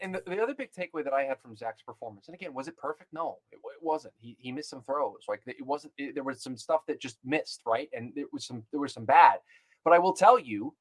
[0.00, 2.68] and the, the, other big takeaway that I had from Zach's performance, and again, was
[2.68, 3.12] it perfect?
[3.12, 4.14] No, it, it wasn't.
[4.18, 5.24] He, he missed some throws.
[5.28, 5.92] Like it wasn't.
[5.98, 7.88] It, there was some stuff that just missed, right?
[7.92, 9.38] And there was some there was some bad.
[9.84, 10.74] But I will tell you,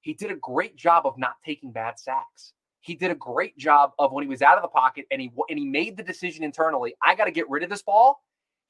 [0.00, 2.52] he did a great job of not taking bad sacks.
[2.80, 5.30] He did a great job of when he was out of the pocket and he
[5.48, 6.94] and he made the decision internally.
[7.02, 8.22] I got to get rid of this ball.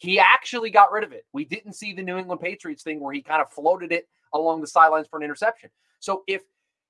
[0.03, 1.27] He actually got rid of it.
[1.33, 4.61] We didn't see the New England Patriots thing where he kind of floated it along
[4.61, 5.71] the sidelines for an interception.
[6.01, 6.43] So if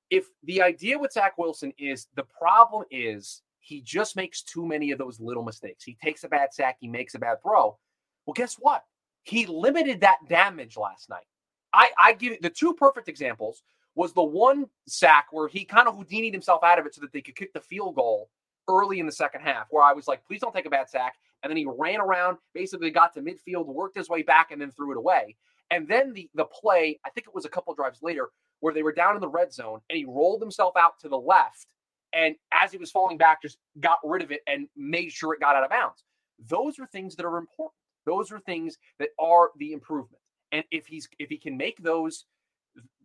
[0.08, 4.92] if the idea with Zach Wilson is the problem is he just makes too many
[4.92, 5.84] of those little mistakes.
[5.84, 7.76] He takes a bad sack, he makes a bad throw.
[8.24, 8.82] Well, guess what?
[9.24, 11.26] He limited that damage last night.
[11.74, 13.62] I, I give the two perfect examples
[13.94, 17.12] was the one sack where he kind of Houdini'd himself out of it so that
[17.12, 18.30] they could kick the field goal
[18.70, 21.16] early in the second half, where I was like, please don't take a bad sack.
[21.42, 24.70] And then he ran around, basically got to midfield, worked his way back, and then
[24.70, 25.36] threw it away.
[25.70, 28.28] And then the the play, I think it was a couple drives later,
[28.60, 31.18] where they were down in the red zone and he rolled himself out to the
[31.18, 31.66] left.
[32.12, 35.40] And as he was falling back, just got rid of it and made sure it
[35.40, 36.04] got out of bounds.
[36.48, 37.74] Those are things that are important.
[38.06, 40.20] Those are things that are the improvement.
[40.52, 42.26] And if he's if he can make those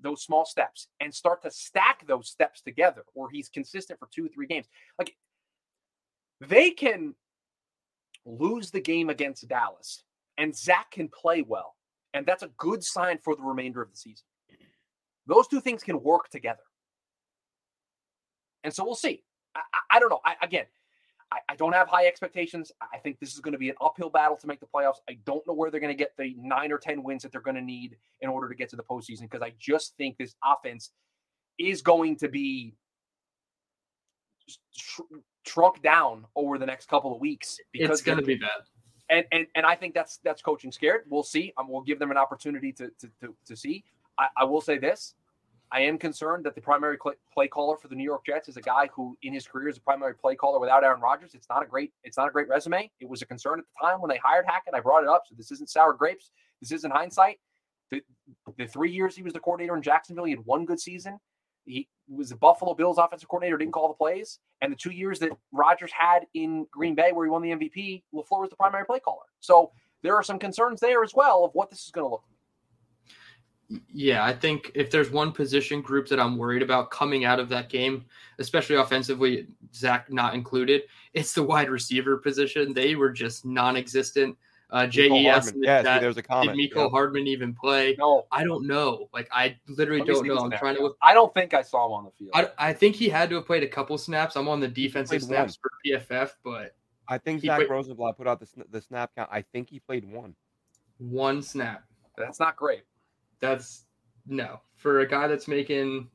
[0.01, 4.29] those small steps and start to stack those steps together, or he's consistent for two,
[4.29, 4.67] three games,
[4.99, 5.15] like
[6.41, 7.15] they can
[8.27, 10.03] lose the game against Dallas
[10.37, 11.75] and Zach can play well.
[12.13, 14.25] And that's a good sign for the remainder of the season.
[15.25, 16.63] Those two things can work together.
[18.63, 19.23] And so we'll see.
[19.55, 20.21] I, I, I don't know.
[20.25, 20.65] I, again,
[21.31, 22.71] I, I, don't have high expectations.
[22.81, 24.97] I think this is going to be an uphill battle to make the playoffs.
[25.09, 27.41] I don't know where they're going to get the nine or 10 wins that they're
[27.41, 30.35] going to need in order to get to the postseason because I just think this
[30.43, 30.91] offense
[31.59, 32.75] is going to be
[35.47, 37.59] tr- shrunk down over the next couple of weeks.
[37.71, 38.61] Because it's going to be bad.
[39.09, 41.05] And, and and I think that's that's coaching scared.
[41.09, 41.53] We'll see.
[41.57, 43.85] Um, we'll give them an opportunity to to to, to see.
[44.19, 45.15] I, I will say this:
[45.71, 46.97] I am concerned that the primary
[47.33, 49.77] play caller for the New York Jets is a guy who, in his career, is
[49.77, 51.35] a primary play caller without Aaron Rodgers.
[51.35, 52.91] It's not a great, it's not a great resume.
[52.99, 54.73] It was a concern at the time when they hired Hackett.
[54.73, 56.31] I brought it up, so this isn't sour grapes.
[56.61, 57.39] This isn't hindsight.
[57.91, 58.01] The,
[58.57, 61.17] the three years he was the coordinator in Jacksonville, he had one good season.
[61.67, 64.39] He was the Buffalo Bills offensive coordinator, didn't call the plays.
[64.61, 68.03] And the two years that Rodgers had in Green Bay, where he won the MVP,
[68.13, 69.25] LaFleur was the primary play caller.
[69.39, 72.23] So there are some concerns there as well of what this is going to look
[72.23, 72.37] like.
[73.91, 77.49] Yeah, I think if there's one position group that I'm worried about coming out of
[77.49, 78.05] that game,
[78.39, 82.73] especially offensively, Zach not included, it's the wide receiver position.
[82.73, 84.37] They were just non-existent.
[84.69, 86.57] Uh, JES, yeah, that, there's a comment.
[86.57, 86.89] Did Mecole yeah.
[86.89, 87.95] Hardman even play?
[87.97, 89.09] No, I don't know.
[89.13, 90.37] Like I literally don't know.
[90.37, 90.83] I'm trying to.
[90.83, 90.97] Look.
[91.01, 92.31] I don't think I saw him on the field.
[92.33, 94.35] I, I think he had to have played a couple snaps.
[94.35, 95.99] I'm on the defensive snaps one.
[96.01, 96.75] for PFF, but
[97.07, 99.29] I think Zach played, Rosenblatt put out the the snap count.
[99.31, 100.35] I think he played one.
[100.97, 101.83] One snap.
[102.17, 102.83] That's not great.
[103.39, 103.85] That's
[104.25, 106.07] no for a guy that's making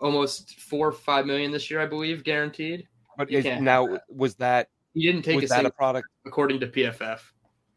[0.00, 2.86] almost four or five million this year, I believe, guaranteed.
[3.16, 6.66] But is, now was that he didn't take was a, that a product according to
[6.66, 7.20] PFF?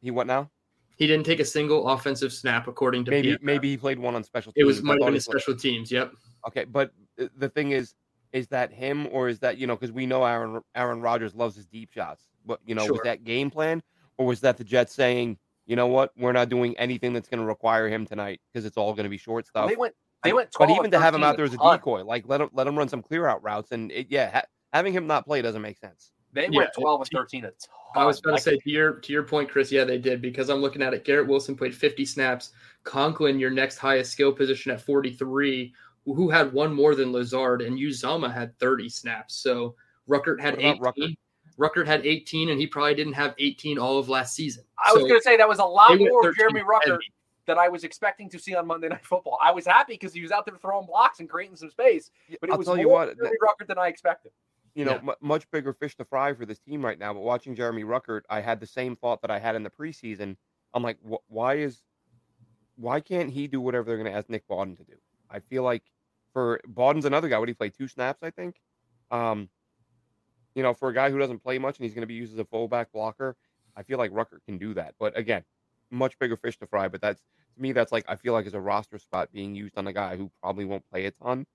[0.06, 0.52] He what now?
[0.98, 3.42] He didn't take a single offensive snap according to maybe PFF.
[3.42, 4.64] maybe he played one on special teams.
[4.64, 5.92] It was might have been special teams.
[5.92, 6.14] Yep.
[6.48, 6.92] Okay, but
[7.38, 7.96] the thing is,
[8.32, 11.56] is that him or is that you know because we know Aaron Aaron Rodgers loves
[11.56, 12.28] his deep shots.
[12.46, 12.94] But you know, sure.
[12.94, 13.82] was that game plan
[14.18, 17.40] or was that the Jets saying, you know what, we're not doing anything that's going
[17.40, 19.68] to require him tonight because it's all going to be short stuff.
[19.68, 22.26] They went, they went, but even to have him out there as a decoy, like
[22.28, 25.08] let him let him run some clear out routes, and it, yeah, ha- having him
[25.08, 26.12] not play doesn't make sense.
[26.36, 27.70] They yeah, went twelve and thirteen a ton.
[27.96, 29.72] I was going to say to your to your point, Chris.
[29.72, 31.06] Yeah, they did because I'm looking at it.
[31.06, 32.52] Garrett Wilson played 50 snaps.
[32.84, 35.74] Conklin, your next highest skill position at 43,
[36.06, 39.36] who had one more than Lazard, and Uzomah had 30 snaps.
[39.36, 39.76] So
[40.10, 40.82] Ruckert had 18.
[40.82, 41.16] Ruckert?
[41.58, 44.66] Ruckert had 18, and he probably didn't have 18 all of last season.
[44.84, 47.00] I so was going to say that was a lot more Jeremy Ruckert
[47.46, 49.40] than I was expecting to see on Monday Night Football.
[49.42, 52.12] I was happy because he was out there throwing blocks and creating some space,
[52.42, 54.32] but it I'll was more what, Jeremy Ruckert than I expected.
[54.76, 55.10] You know, yeah.
[55.12, 57.14] m- much bigger fish to fry for this team right now.
[57.14, 60.38] But watching Jeremy Ruckert, I had the same thought that I had in the preseason.
[60.74, 61.82] I'm like, wh- why is,
[62.76, 64.96] why can't he do whatever they're going to ask Nick Bawden to do?
[65.30, 65.84] I feel like
[66.34, 67.40] for Bawden's another guy.
[67.40, 68.22] Would he play two snaps?
[68.22, 68.58] I think.
[69.12, 69.50] Um,
[70.56, 72.34] you know, for a guy who doesn't play much and he's going to be used
[72.34, 73.36] as a fullback blocker,
[73.76, 74.96] I feel like Ruckert can do that.
[75.00, 75.44] But again,
[75.92, 76.88] much bigger fish to fry.
[76.88, 77.22] But that's
[77.56, 79.94] to me, that's like I feel like is a roster spot being used on a
[79.94, 81.46] guy who probably won't play a ton.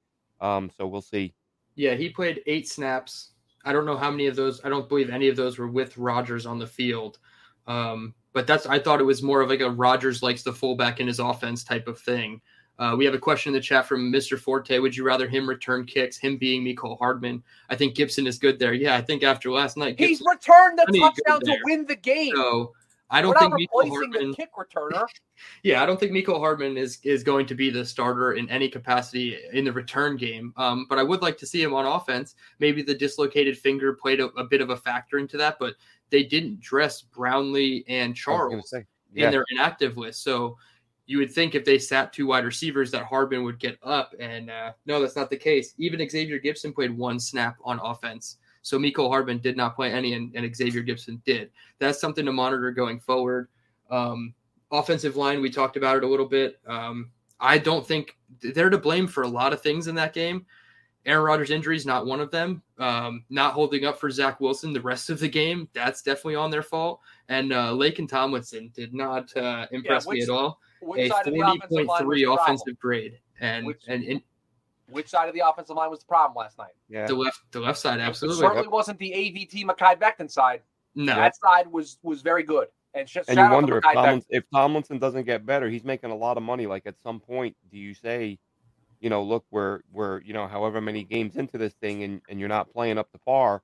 [0.40, 1.34] Um, so we'll see.
[1.80, 3.30] Yeah, he played eight snaps.
[3.64, 4.62] I don't know how many of those.
[4.64, 7.18] I don't believe any of those were with Rodgers on the field.
[7.66, 11.00] Um, but that's I thought it was more of like a Rodgers likes the fullback
[11.00, 12.42] in his offense type of thing.
[12.78, 14.38] Uh, we have a question in the chat from Mr.
[14.38, 14.78] Forte.
[14.78, 17.42] Would you rather him return kicks, him being Mecole Hardman?
[17.70, 18.74] I think Gipson is good there.
[18.74, 22.34] Yeah, I think after last night, Gipson, he's returned the touchdown to win the game.
[22.34, 22.72] So
[23.11, 25.04] I don't think Mecole Hardman, the kick returner.
[25.62, 28.68] yeah, I don't think Mecole Hardman is is going to be the starter in any
[28.68, 30.52] capacity in the return game.
[30.56, 32.36] Um, but I would like to see him on offense.
[32.61, 35.74] Maybe the dislocated finger played a, a bit of a factor into that, but
[36.11, 38.72] they didn't dress Brownlee and Charles
[39.12, 39.26] yeah.
[39.26, 40.22] in their inactive list.
[40.22, 40.56] So
[41.06, 44.48] you would think if they sat two wide receivers that Hardman would get up, and
[44.48, 45.74] uh, no, that's not the case.
[45.78, 50.14] Even Xavier Gipson played one snap on offense, so Mecole Hardman did not play any,
[50.14, 51.50] and, and, Xavier Gipson did.
[51.78, 53.48] That's something to monitor going forward.
[53.90, 54.34] Um,
[54.70, 56.61] offensive line, we talked about it a little bit.
[56.66, 60.44] Um, I don't think they're to blame for a lot of things in that game.
[61.06, 62.62] Aaron Rodgers' injury is not one of them.
[62.78, 66.50] Um, not holding up for Zach Wilson the rest of the game, that's definitely on
[66.50, 67.00] their fault.
[67.28, 70.61] And uh, and Tomlinson did not uh, impress yeah, which, me at all
[70.96, 74.22] a forty point three offensive grade, and which, and in,
[74.91, 76.72] which side of the offensive line was the problem last night?
[76.88, 78.38] Yeah, the left, the left side, absolutely.
[78.38, 78.72] It certainly yep.
[78.72, 80.62] wasn't the AVT Mekhi Becton side.
[80.95, 82.68] No, that side was was very good.
[82.93, 86.16] And, sh- and you wonder if, Tomlinson, if Tomlinson doesn't get better, he's making a
[86.16, 86.66] lot of money.
[86.66, 88.38] Like at some point, do you say,
[89.01, 92.41] you know, look, we're we're you know, however many games into this thing, and and
[92.41, 93.62] you're not playing up to par.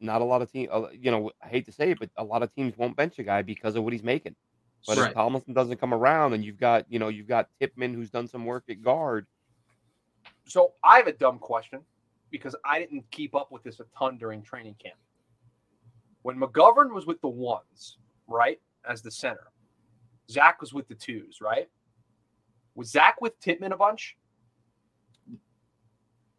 [0.00, 0.68] not a lot of teams.
[0.72, 3.18] Uh, you know, I hate to say it, but a lot of teams won't bench
[3.18, 4.34] a guy because of what he's making.
[4.86, 5.08] But Right.
[5.08, 8.26] if Tomlinson doesn't come around, and you've got you know you've got Tippmann who's done
[8.28, 9.26] some work at guard.
[10.46, 11.80] So I have a dumb question
[12.30, 14.96] because I didn't keep up with this a ton during training camp.
[16.22, 19.52] When McGovern was with the ones, right, as the center,
[20.30, 21.68] Zach was with the twos, right?
[22.74, 24.16] Was Zach with Tippmann a bunch?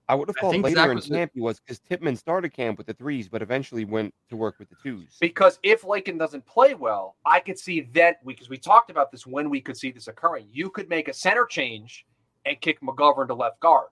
[0.10, 2.16] I would have I thought later Zach in was with- camp he was because Tippmann
[2.16, 5.18] started camp with the threes, but eventually went to work with the twos.
[5.20, 9.28] Because if Laken doesn't play well, I could see that because we talked about this
[9.28, 10.48] when we could see this occurring.
[10.52, 12.06] You could make a center change
[12.50, 13.88] and kick McGovern to left guard.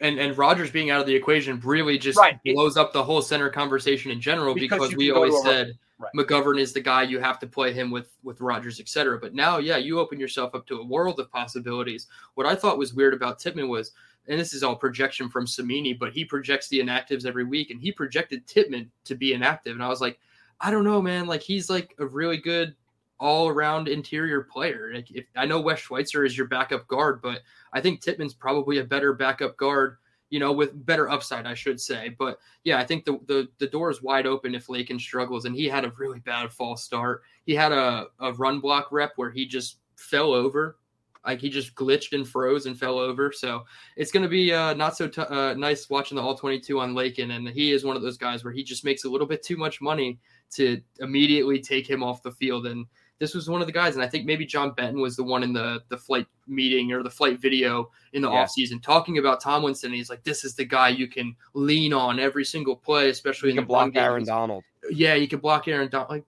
[0.00, 2.38] and and Rodgers being out of the equation really just Right.
[2.44, 6.10] It- blows up the whole center conversation in general Because because, we always said Right.
[6.16, 9.18] McGovern is the guy you have to play him with with Rodgers, etc.
[9.18, 12.06] But now, yeah, you open yourself up to a world of possibilities.
[12.36, 13.92] What I thought was weird about Tippmann was,
[14.26, 17.78] and this is all projection from Cimini, but he projects the inactives every week, and
[17.78, 20.18] he projected Tippmann to be inactive, and I was like,
[20.58, 21.26] I don't know, man.
[21.26, 22.74] Like he's like a really good
[23.20, 24.90] all around interior player.
[24.94, 27.42] Like if I know Wes Schweitzer is your backup guard, but
[27.72, 29.98] I think Tippmann's probably a better backup guard,
[30.30, 32.16] you know, with better upside, I should say.
[32.18, 35.54] But yeah, I think the the, the door is wide open if Laken struggles, and
[35.54, 37.22] he had a really bad false start.
[37.44, 40.78] He had a, a run block rep where he just fell over.
[41.26, 43.30] Like he just glitched and froze and fell over.
[43.30, 43.64] So
[43.96, 46.94] it's going to be uh, not so t- uh, nice watching the all 22 on
[46.94, 47.36] Laken.
[47.36, 49.58] And he is one of those guys where he just makes a little bit too
[49.58, 50.18] much money
[50.52, 52.66] to immediately take him off the field.
[52.66, 52.86] And
[53.20, 53.94] this was one of the guys.
[53.94, 57.02] And I think maybe John Benton was the one in the, the flight meeting or
[57.04, 58.44] the flight video in the Yeah.
[58.46, 59.92] offseason talking about Tomlinson.
[59.92, 63.52] He's like, this is the guy you can lean on every single play, especially He
[63.52, 63.94] in can the block.
[63.94, 64.64] Aaron Donald.
[64.90, 66.10] Yeah, you can block Aaron Donald.
[66.10, 66.24] Like,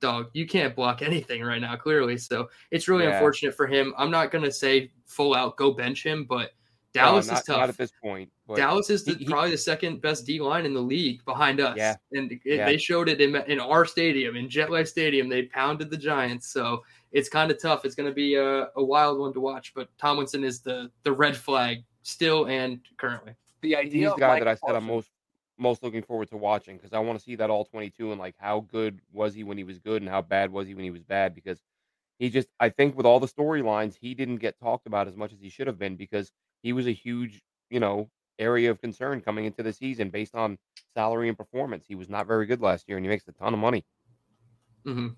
[0.00, 2.16] dog, you can't block anything right now, clearly.
[2.16, 3.12] So it's really Yeah.
[3.12, 3.92] unfortunate for him.
[3.98, 6.52] I'm not going to say full out go bench him, but
[6.94, 7.56] No, Dallas not, is tough.
[7.58, 8.30] Not at this point.
[8.48, 11.24] But Dallas is the, he- he- probably the second best D line in the league
[11.24, 11.76] behind us.
[11.76, 11.94] Yeah.
[12.12, 12.66] And it, Yeah.
[12.66, 15.28] they showed it in, in our stadium, in MetLife Stadium.
[15.28, 16.48] They pounded the Giants.
[16.52, 16.82] So
[17.12, 17.84] it's kind of tough.
[17.84, 19.72] It's going to be a, a wild one to watch.
[19.74, 23.34] But Tomlinson is the the red flag still and currently.
[23.62, 25.10] The idea he's idea the guy Mike that I said I'm most
[25.58, 28.34] most looking forward to watching because I want to see that all 22 and like
[28.38, 30.90] how good was he when he was good and how bad was he when he
[30.90, 31.60] was bad because
[32.18, 35.34] he just I think with all the storylines he didn't get talked about as much
[35.34, 36.32] as he should have been because
[36.62, 37.40] he was a huge
[37.70, 38.08] you know
[38.38, 40.58] area of concern coming into the season based on
[40.94, 41.84] salary and performance.
[41.86, 43.84] He was not very good last year and he makes a ton of money.
[44.84, 45.08] hmm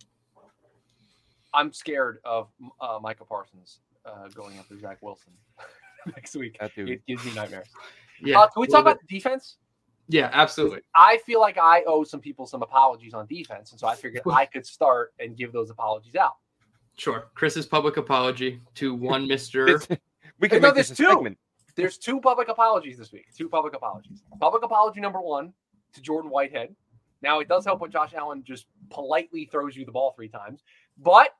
[1.54, 2.48] I'm scared of
[2.80, 5.34] uh, Micah Parsons uh, going after Zach Wilson
[6.06, 6.56] next week.
[6.58, 6.88] That dude.
[6.88, 7.68] It gives me nightmares.
[8.22, 8.40] Yeah.
[8.40, 9.58] uh, can we talk little about the defense?
[10.08, 10.80] Yeah, absolutely.
[10.94, 14.22] I feel like I owe some people some apologies on defense, and so I figured
[14.30, 16.36] I could start and give those apologies out.
[16.96, 17.28] Sure.
[17.34, 19.98] Chris's public apology to one Mr.
[20.38, 21.08] It's- we can no, make this there's a two.
[21.10, 21.38] segment.
[21.74, 23.26] There's two public apologies this week.
[23.36, 24.22] Two public apologies.
[24.40, 25.52] Public apology number one
[25.94, 26.74] to Jordan Whitehead.
[27.22, 30.62] Now it does help when Josh Allen just politely throws you the ball three times,
[30.98, 31.30] but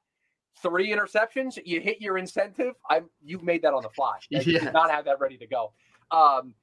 [0.63, 2.75] three interceptions, you hit your incentive.
[2.89, 4.19] I'm you made that on the fly.
[4.31, 5.73] Like, You did not have that ready to go.
[6.11, 6.55] Um,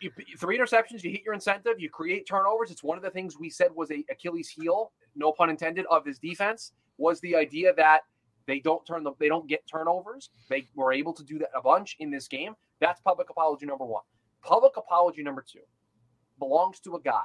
[0.00, 2.70] you, three interceptions, you hit your incentive, you create turnovers.
[2.70, 6.04] It's one of the things we said was a Achilles heel, no pun intended, of
[6.04, 8.00] his defense was the idea that
[8.46, 10.30] they don't turn the they don't get turnovers.
[10.48, 12.54] They were able to do that a bunch in this game.
[12.80, 14.02] That's public apology number one.
[14.42, 15.60] Public apology number two
[16.38, 17.24] belongs to a guy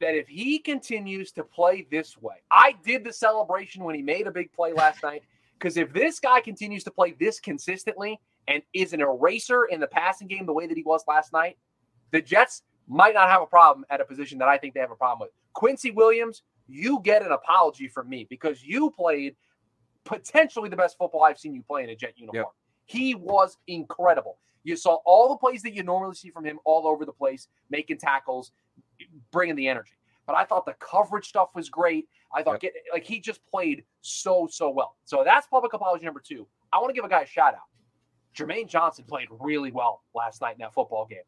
[0.00, 4.26] that if he continues to play this way, I did the celebration when he made
[4.26, 5.22] a big play last night.
[5.58, 9.86] Because if this guy continues to play this consistently and is an eraser in the
[9.86, 11.56] passing game the way that he was last night,
[12.10, 14.90] the Jets might not have a problem at a position that I think they have
[14.90, 15.30] a problem with.
[15.54, 19.36] Quincy Williams, you get an apology from me because you played
[20.04, 22.46] potentially the best football I've seen you play in a Jet uniform.
[22.86, 24.38] He was incredible.
[24.62, 27.48] You saw all the plays that you normally see from him all over the place,
[27.70, 28.52] making tackles,
[29.30, 29.92] bringing the energy.
[30.26, 32.08] But I thought the coverage stuff was great.
[32.34, 34.96] I thought get, like he just played so so well.
[35.04, 36.46] So that's public apology number two.
[36.72, 37.60] I want to give a guy a shout out.
[38.36, 41.18] Jermaine Johnson played really well last night in that football game.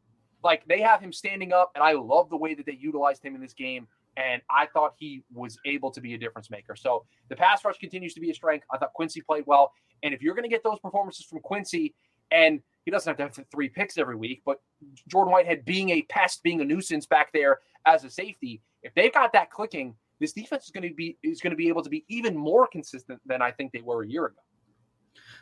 [0.43, 3.35] Like they have him standing up, and I love the way that they utilized him
[3.35, 3.87] in this game.
[4.17, 6.75] And I thought he was able to be a difference maker.
[6.75, 8.64] So the pass rush continues to be a strength.
[8.73, 9.73] I thought Quincy played well.
[10.03, 11.95] And if you're going to get those performances from Quincy,
[12.31, 14.61] and he doesn't have to have three picks every week, but
[15.09, 19.12] Jordan Whitehead being a pest, being a nuisance back there as a safety, if they've
[19.12, 21.91] got that clicking, this defense is going to be is going to be able to
[21.91, 24.41] be even more consistent than I think they were a year ago.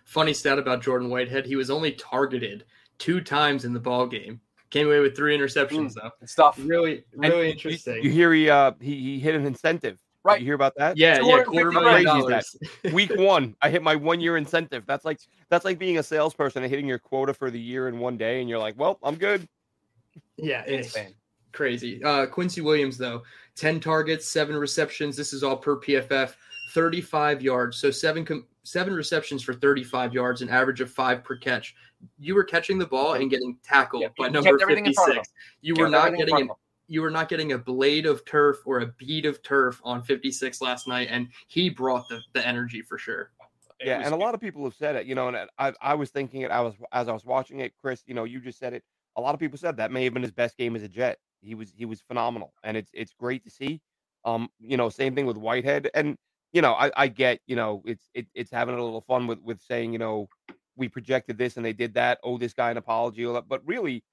[0.04, 2.64] Funny stat about Jordan Whitehead: he was only targeted
[2.98, 4.40] two times in the ball game.
[4.74, 6.10] Came away with three interceptions, though.
[6.18, 6.58] And stuff.
[6.60, 8.02] Really, really you- interesting.
[8.02, 9.98] You, hear he uh he, he hit an incentive.
[10.24, 10.40] Right.
[10.40, 10.96] You hear about that?
[10.96, 12.56] yeah, yeah, quarter million dollars.
[12.92, 14.82] Week one, I hit my one year incentive.
[14.84, 18.00] That's like that's like being a salesperson and hitting your quota for the year in
[18.00, 19.46] one day, and you're like, well, I'm good.
[20.36, 21.14] yeah, it's Insane.
[21.52, 22.02] crazy.
[22.02, 23.22] Uh, Quincy Williams, though,
[23.54, 25.16] 10 targets, seven receptions.
[25.16, 26.34] This is all per PFF,
[26.72, 27.76] 35 yards.
[27.76, 31.76] So seven com- seven receptions for 35 yards, an average of five per catch.
[32.18, 35.10] You were catching the ball and getting tackled Yeah, by number kept everything in front
[35.10, 35.34] of 56.
[35.62, 36.50] You were not getting an
[36.86, 40.60] you were not getting a blade of turf or a bead of turf on 56
[40.60, 43.30] last night, and he brought the, the energy for sure.
[43.80, 45.72] It yeah, was- and a lot of people have said it, you know, and I
[45.80, 46.50] I was thinking it.
[46.50, 48.02] I was as I was watching it, Chris.
[48.06, 48.82] You know, you just said it.
[49.16, 51.18] A lot of people said that may have been his best game as a Jet.
[51.40, 53.80] He was he was phenomenal, and it's it's great to see.
[54.24, 56.16] Um, you know, same thing with Whitehead, and
[56.54, 59.40] you know, I I get you know it's it, it's having a little fun with
[59.42, 60.28] with saying you know
[60.76, 62.18] we projected this and they did that.
[62.24, 64.04] Oh, this guy an apology, but really.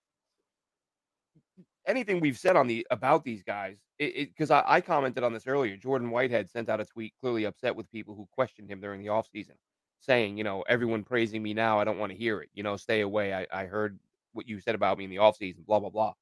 [1.88, 5.48] Anything we've said on the about these guys, it because I, I commented on this
[5.48, 5.78] earlier.
[5.78, 9.08] Jordan Whitehead sent out a tweet clearly upset with people who questioned him during the
[9.08, 9.56] offseason
[10.02, 11.80] saying, you know, everyone praising me now.
[11.80, 12.50] I don't want to hear it.
[12.54, 13.34] You know, stay away.
[13.34, 14.00] I, I heard
[14.34, 16.14] what you said about me in the offseason, blah, blah, blah.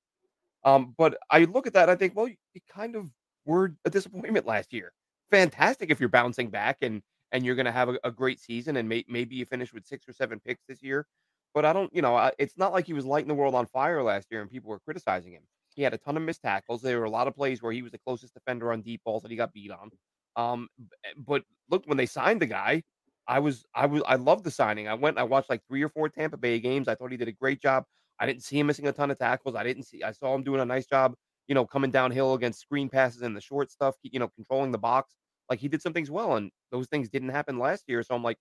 [0.63, 2.35] Um, but I look at that, I think, well, you
[2.71, 3.09] kind of
[3.45, 4.91] were a disappointment last year.
[5.31, 7.01] Fantastic if you're bouncing back and
[7.31, 9.85] and you're going to have a, a great season, and may, maybe you finish with
[9.85, 11.05] six or seven picks this year.
[11.53, 13.67] But I don't, you know, I, it's not like he was lighting the world on
[13.67, 15.43] fire last year and people were criticizing him.
[15.75, 16.81] He had a ton of missed tackles.
[16.81, 19.21] There were a lot of plays where he was the closest defender on deep balls
[19.23, 19.91] that he got beat on.
[20.35, 20.69] Um,
[21.17, 22.83] but look, when they signed the guy,
[23.27, 24.87] I was I was I loved the signing.
[24.87, 26.87] I went I watched like three or four Tampa Bay games.
[26.87, 27.83] I thought he did a great job.
[28.19, 29.55] I didn't see him missing a ton of tackles.
[29.55, 31.13] I didn't see I saw him doing a nice job,
[31.49, 34.79] you know, coming downhill against screen passes and the short stuff, you know, controlling the
[34.79, 35.15] box.
[35.49, 38.03] Like he did some things well, and those things didn't happen last year.
[38.03, 38.39] So I'm like,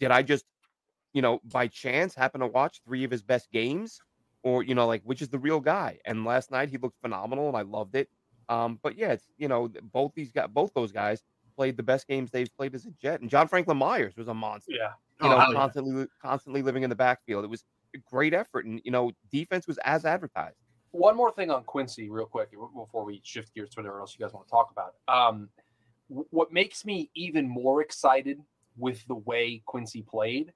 [0.00, 0.46] did I just,
[1.14, 4.00] you know, by chance happen to watch three of his best games?
[4.44, 6.00] Or, you know, like which is the real guy?
[6.06, 8.08] And last night he looked phenomenal and I loved it.
[8.48, 11.22] Um, but yeah, it's you know, both these guys both those guys
[11.56, 13.20] played the best games they've played as a jet.
[13.20, 14.94] And John Franklin Myers was a monster yeah.
[15.20, 15.60] you Oh, know, hell yeah.
[15.60, 17.44] constantly constantly living in the backfield.
[17.44, 20.67] It was a great effort, and you know, defense was as advertised.
[20.98, 24.24] One more thing on Quincy, real quick, before we shift gears to whatever else you
[24.24, 24.94] guys want to talk about.
[25.06, 25.48] Um,
[26.08, 28.40] what makes me even more excited
[28.76, 30.52] with the way Quincy played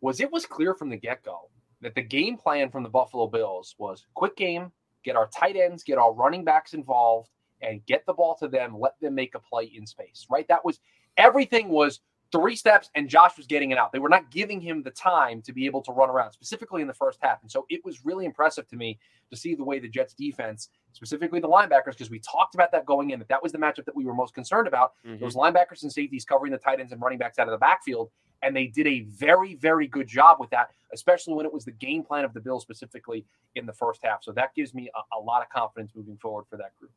[0.00, 1.48] was it was clear from the get go
[1.80, 4.72] that the game plan from the Buffalo Bills was quick game,
[5.04, 7.30] get our tight ends, get our running backs involved,
[7.62, 10.26] and get the ball to them, let them make a play in space.
[10.28, 10.48] Right?
[10.48, 10.80] That was
[11.16, 12.00] everything was
[12.32, 13.92] three steps and Josh was getting it out.
[13.92, 16.88] They were not giving him the time to be able to run around, specifically in
[16.88, 17.40] the first half.
[17.42, 18.98] And so it was really impressive to me
[19.30, 22.86] to see the way the Jets defense, specifically the linebackers, because we talked about that
[22.86, 24.92] going in, that that was the matchup that we were most concerned about.
[25.20, 28.10] Those linebackers and safeties covering the tight ends and running backs out of the backfield.
[28.42, 31.72] And they did a very, very good job with that, especially when it was the
[31.72, 34.22] game plan of the Bills specifically in the first half.
[34.22, 36.90] So that gives me a, a lot of confidence moving forward for that group.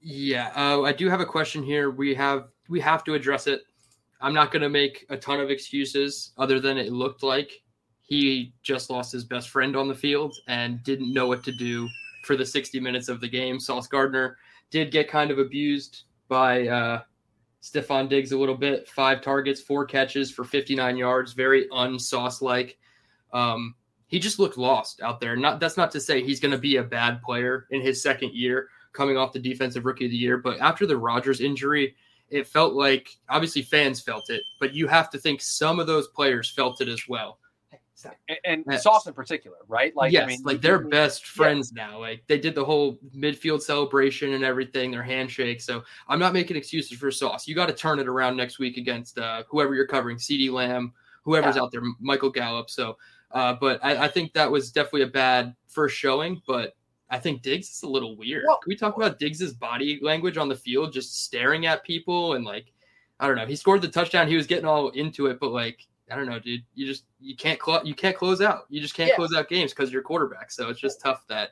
[0.00, 1.90] Yeah, uh, I do have a question here.
[1.90, 3.62] We have we have to address it.
[4.20, 7.62] I'm not going to make a ton of excuses, other than it looked like
[8.02, 11.88] he just lost his best friend on the field and didn't know what to do
[12.24, 13.58] for the 60 minutes of the game.
[13.58, 14.36] Sauce Gardner
[14.70, 17.02] did get kind of abused by uh,
[17.62, 18.88] Stefon Diggs a little bit.
[18.88, 21.32] Five targets, four catches for 59 yards.
[21.32, 22.78] Very unsauce like.
[23.32, 23.74] Um,
[24.06, 25.36] he just looked lost out there.
[25.36, 28.32] Not that's not to say he's going to be a bad player in his second
[28.32, 30.36] year coming off the defensive rookie of the year.
[30.36, 31.96] But after the Rodgers injury,
[32.30, 36.08] it felt like obviously fans felt it, but you have to think some of those
[36.08, 37.38] players felt it as well.
[38.46, 38.80] And, and.
[38.80, 39.94] Sauce in particular, right?
[39.96, 41.98] Like, yes, I mean, like they're best friends now.
[41.98, 45.62] Like they did the whole midfield celebration and everything, their handshake.
[45.62, 47.48] So I'm not making excuses for Sauce.
[47.48, 50.92] You got to turn it around next week against uh, whoever you're covering, CeeDee Lamb,
[51.22, 51.62] whoever's Yeah.
[51.62, 52.68] out there, Michael Gallup.
[52.68, 52.98] So,
[53.30, 56.42] uh, but I, I think that was definitely a bad first showing.
[56.46, 56.74] But
[57.10, 58.44] I think Diggs is a little weird.
[58.46, 62.34] Well- Can we talk about Diggs's body language on the field, just staring at people
[62.34, 62.72] and like,
[63.20, 63.46] I don't know.
[63.46, 64.26] He scored the touchdown.
[64.28, 66.64] He was getting all into it, but like, I don't know, dude.
[66.74, 68.66] You just you can't close you can't close out.
[68.68, 69.16] You just can't Yeah.
[69.16, 70.50] close out games because you're quarterback.
[70.50, 71.50] So it's just tough that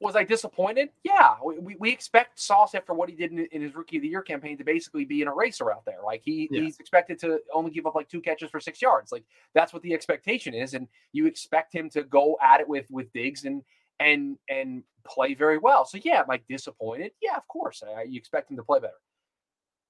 [0.00, 0.90] was I disappointed?
[1.04, 4.08] Yeah, we, we, expect Sauce after what he did in, in his rookie of the
[4.08, 5.98] year campaign to basically be an eraser out there.
[6.04, 6.62] Like he Yeah.
[6.62, 9.12] he's expected to only give up like two catches for six yards.
[9.12, 9.24] Like
[9.54, 13.12] that's what the expectation is, and you expect him to go at it with with
[13.12, 13.62] Diggs and
[14.00, 15.84] and and play very well.
[15.84, 17.12] So yeah, am I disappointed?
[17.20, 17.82] Yeah, of course.
[17.82, 18.94] Uh, you expect him to play better.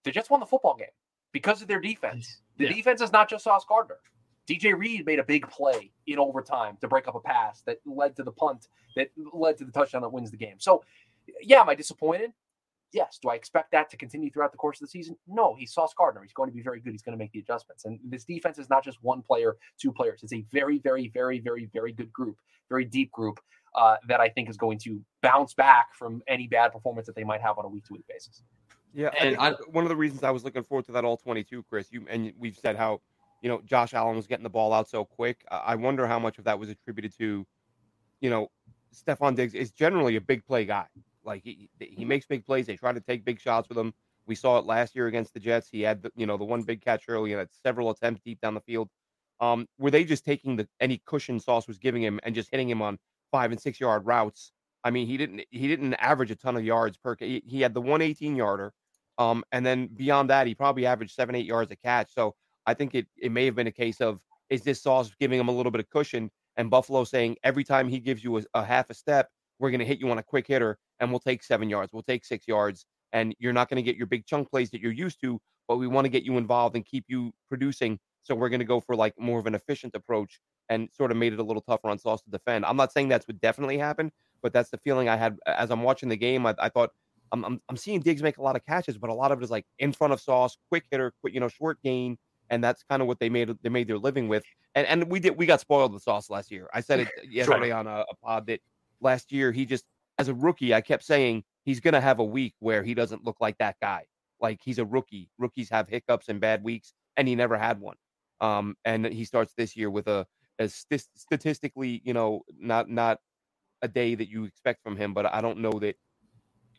[0.05, 0.89] The Jets won the football game
[1.33, 2.41] because of their defense.
[2.59, 2.73] The Yeah.
[2.73, 3.99] defense is not just Sauce Gardner.
[4.51, 8.17] DJ Reed made a big play in overtime to break up a pass that led
[8.17, 10.57] to the punt that led to the touchdown that wins the game.
[10.59, 10.83] So,
[11.41, 12.33] yeah, am I disappointed?
[12.93, 13.21] Yes.
[13.23, 15.17] Do I expect that to continue throughout the course of the season?
[15.29, 15.55] No.
[15.57, 16.23] He's Sauce Gardner.
[16.23, 16.91] He's going to be very good.
[16.91, 17.85] He's going to make the adjustments.
[17.85, 20.25] And this defense is not just one player, two players.
[20.25, 22.37] It's a very, very, very, very, very good group,
[22.69, 23.39] very deep group
[23.77, 27.23] uh, that I think is going to bounce back from any bad performance that they
[27.23, 28.43] might have on a week to week basis.
[28.93, 31.63] Yeah, And and one of the reasons I was looking forward to that all 22,
[31.69, 33.01] Chris, you and we've said how
[33.41, 35.45] you know Josh Allen was getting the ball out so quick.
[35.51, 37.47] I I wonder how much of that was attributed to,
[38.21, 38.49] you know,
[38.95, 40.87] Stefon Diggs is generally a big play guy.
[41.25, 42.67] Like he he makes big plays.
[42.67, 43.93] They try to take big shots with him.
[44.27, 45.69] We saw it last year against the Jets.
[45.71, 48.41] He had the, you know the one big catch early and had several attempts deep
[48.41, 48.89] down the field.
[49.41, 52.69] Um, were they just taking the any cushion Sauce was giving him and just hitting
[52.69, 52.99] him on
[53.33, 54.53] five and six yard routes?
[54.85, 57.17] I mean, he didn't he didn't average a ton of yards per.
[57.19, 58.73] He, he had the one eighteen yarder,
[59.19, 62.15] um, and then beyond that, he probably averaged seven eight yards a catch.
[62.15, 62.35] So
[62.67, 65.49] I think it it may have been a case of is this Sauce giving him
[65.49, 68.65] a little bit of cushion, and Buffalo saying every time he gives you a, a
[68.65, 71.43] half a step, we're going to hit you on a quick hitter, and we'll take
[71.43, 74.51] seven yards, we'll take six yards, and you're not going to get your big chunk
[74.51, 77.33] plays that you're used to, but we want to get you involved and keep you
[77.49, 77.99] producing.
[78.23, 81.17] So we're going to go for like more of an efficient approach and sort of
[81.17, 82.65] made it a little tougher on Sauce to defend.
[82.65, 85.83] I'm not saying that's what definitely happened, but that's the feeling I had as I'm
[85.83, 86.47] watching the game.
[86.47, 86.91] I, I thought
[87.33, 89.45] I'm, I'm, I'm seeing Diggs make a lot of catches, but a lot of it
[89.45, 92.19] is like in front of Sauce, quick hitter, quick, you know, short gain,
[92.51, 94.45] and that's kind of what they made they made their living with.
[94.75, 96.69] And and we did we got spoiled with Sauce last year.
[96.75, 98.61] I said it yesterday on a, a pod that
[99.01, 99.85] last year he just
[100.19, 103.25] as a rookie I kept saying he's going to have a week where he doesn't
[103.25, 104.05] look like that guy.
[104.41, 105.29] Like he's a rookie.
[105.39, 107.97] Rookies have hiccups and bad weeks, and he never had one.
[108.41, 110.27] Um, and he starts this year with a,
[110.59, 113.19] a st- statistically, you know, not not
[113.83, 115.13] a day that you expect from him.
[115.13, 115.97] But I don't know that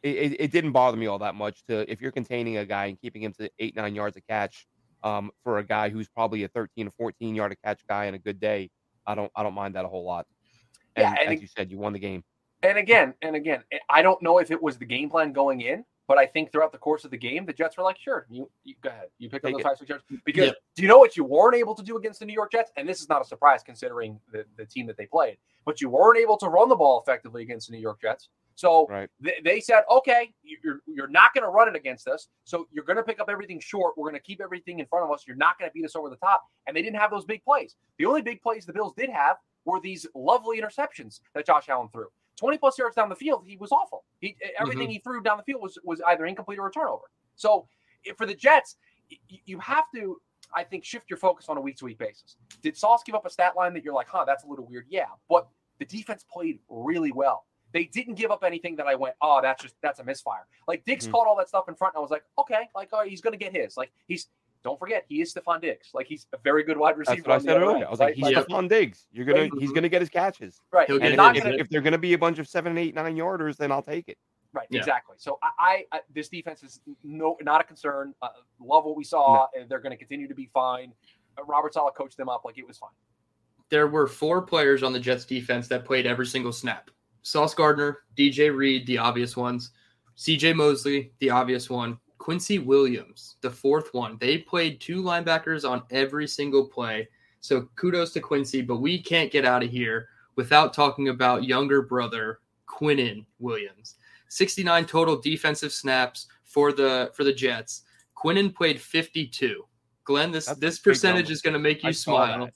[0.04, 1.64] it, it, it, didn't bother me all that much.
[1.68, 4.66] To if you're containing a guy and keeping him to eight nine yards a catch,
[5.04, 8.14] um, for a guy who's probably a 13 or 14 yard a catch guy in
[8.14, 8.70] a good day,
[9.06, 10.28] I don't I don't mind that a whole lot.
[10.96, 12.24] And, yeah, and as it, you said, you won the game.
[12.64, 15.84] And again, and again, I don't know if it was the game plan going in,
[16.08, 18.50] but I think throughout the course of the game, the Jets were like, "Sure, you,
[18.64, 20.54] you go ahead, you pick up those five six yards." Because yeah.
[20.76, 22.72] do you know what you weren't able to do against the New York Jets?
[22.78, 25.90] And this is not a surprise considering the, the team that they played, but you
[25.90, 28.30] weren't able to run the ball effectively against the New York Jets.
[28.56, 29.10] So right.
[29.20, 32.28] they, they said, "Okay, you're you're not going to run it against us.
[32.44, 33.98] So you're going to pick up everything short.
[33.98, 35.24] We're going to keep everything in front of us.
[35.28, 37.44] You're not going to beat us over the top." And they didn't have those big
[37.44, 37.76] plays.
[37.98, 41.90] The only big plays the Bills did have were these lovely interceptions that Josh Allen
[41.92, 42.08] threw.
[42.38, 44.04] 20 plus yards down the field, he was awful.
[44.20, 44.94] He everything mm-hmm.
[44.94, 47.06] he threw down the field was was either incomplete or a turnover.
[47.36, 47.68] So
[48.18, 48.78] for the Jets,
[49.46, 50.18] you have to,
[50.56, 52.38] I think, shift your focus on a week to week basis.
[52.62, 54.86] Did Sauce give up a stat line that you're like, huh, that's a little weird?
[54.90, 55.48] Yeah, but
[55.80, 57.46] the defense played really well.
[57.74, 60.46] They didn't give up anything that I went, oh, that's just that's a misfire.
[60.68, 61.14] Like Diggs mm-hmm.
[61.14, 63.38] caught all that stuff in front, and I was like, okay, like oh, he's gonna
[63.38, 63.78] get his.
[63.78, 64.28] Like he's
[64.64, 65.90] don't forget, he is Stefon Diggs.
[65.94, 67.16] Like he's a very good wide receiver.
[67.16, 67.88] That's what I said earlier.
[67.88, 68.44] I was like, he's yeah.
[68.44, 69.08] Stefon Diggs.
[69.12, 69.52] You're gonna right.
[69.60, 70.62] he's gonna get his catches.
[70.72, 70.88] Right.
[70.90, 71.56] And if, gonna...
[71.56, 74.18] if, they're gonna be a bunch of seven, eight, nine yarders, then I'll take it.
[74.54, 74.68] Right.
[74.70, 74.80] Yeah.
[74.80, 75.16] Exactly.
[75.18, 78.14] So I, I, this defense is no not a concern.
[78.22, 79.62] Uh, love what we saw, no.
[79.62, 80.94] and they're gonna continue to be fine.
[81.38, 82.90] Uh, Robert Saleh coached them up like it was fine.
[83.70, 86.92] There were four players on the Jets defense that played every single snap.
[87.24, 89.72] Sauce Gardner, DJ Reed, the obvious ones.
[90.18, 92.00] CJ Mosley, the obvious one.
[92.18, 94.18] Quincy Williams, the fourth one.
[94.20, 97.10] They played two linebackers on every single play.
[97.40, 101.82] So kudos to Quincy, but we can't get out of here without talking about younger
[101.82, 103.96] brother Quinnen Williams.
[104.28, 107.82] 69 total defensive snaps for the for the Jets.
[108.16, 109.66] Quinnen played 52.
[110.04, 112.50] Glenn, this That's this percentage is going to make you I smile.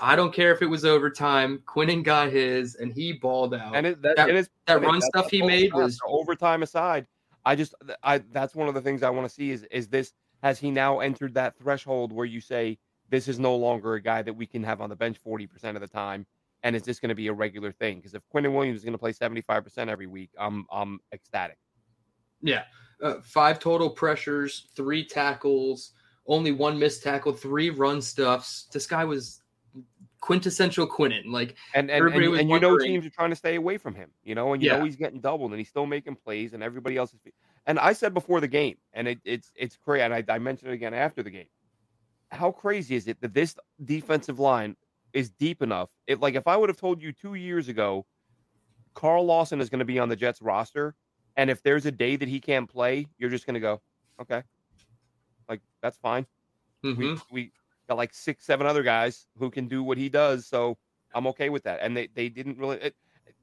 [0.00, 1.62] I don't care if it was overtime.
[1.66, 3.74] Quinnen got his, and he balled out.
[3.74, 7.06] And it, that, that, it is, that run stuff he made was overtime aside.
[7.44, 10.12] I just, I that's one of the things I want to see is is this
[10.42, 12.76] has he now entered that threshold where you say
[13.08, 15.76] this is no longer a guy that we can have on the bench forty percent
[15.76, 16.26] of the time,
[16.66, 17.98] and is this going to be a regular thing?
[17.98, 20.98] Because if Quinnen Williams is going to play seventy five percent every week, I'm I'm
[21.12, 21.58] ecstatic.
[22.42, 22.64] Yeah,
[23.00, 25.92] uh, five total pressures, three tackles,
[26.26, 28.66] only one missed tackle, three run stuffs.
[28.72, 29.42] This guy was
[30.20, 31.26] quintessential Quinnen.
[31.26, 34.10] Like and and, and, and you know teams are trying to stay away from him.
[34.24, 34.78] You know, and you yeah.
[34.78, 37.20] know he's getting doubled and he's still making plays, and everybody else is.
[37.66, 40.02] And I said before the game, and it, it's it's crazy.
[40.02, 41.46] And I, I mentioned it again after the game.
[42.32, 43.54] How crazy is it that this
[43.84, 44.74] defensive line
[45.16, 45.88] is deep enough?
[46.06, 48.06] It like if I would have told you two years ago,
[48.94, 50.94] Carl Lawson is going to be on the Jets roster
[51.36, 53.80] and if there's a day that he can't play, you're just gonna go,
[54.20, 54.42] okay,
[55.48, 56.26] like that's fine.
[56.84, 57.00] Mm-hmm.
[57.00, 57.52] We we
[57.88, 60.78] got like six, seven other guys who can do what he does, so
[61.14, 61.80] I'm okay with that.
[61.82, 62.78] And they they didn't really.
[62.78, 62.96] It,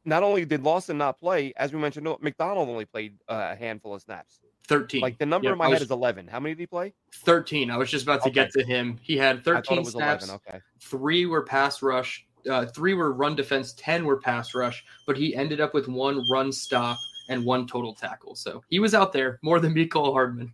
[0.06, 4.02] not only did Lawson not play, as we mentioned, McDonald only played a handful of
[4.02, 4.42] snaps.
[4.68, 5.02] 13.
[5.02, 6.28] Like the number yep, in my was, head is 11.
[6.28, 6.94] How many did he play?
[7.16, 7.70] 13.
[7.70, 8.34] I was just about to okay.
[8.34, 8.98] get to him.
[9.02, 10.26] He had 13 snaps.
[10.26, 10.42] 11.
[10.48, 10.60] Okay.
[10.80, 12.26] Three were pass rush.
[12.50, 13.74] Uh, three were run defense.
[13.78, 14.84] 10 were pass rush.
[15.06, 16.98] But he ended up with one run stop
[17.30, 18.36] and one total tackle.
[18.36, 20.54] So he was out there more than Mecole Hardman.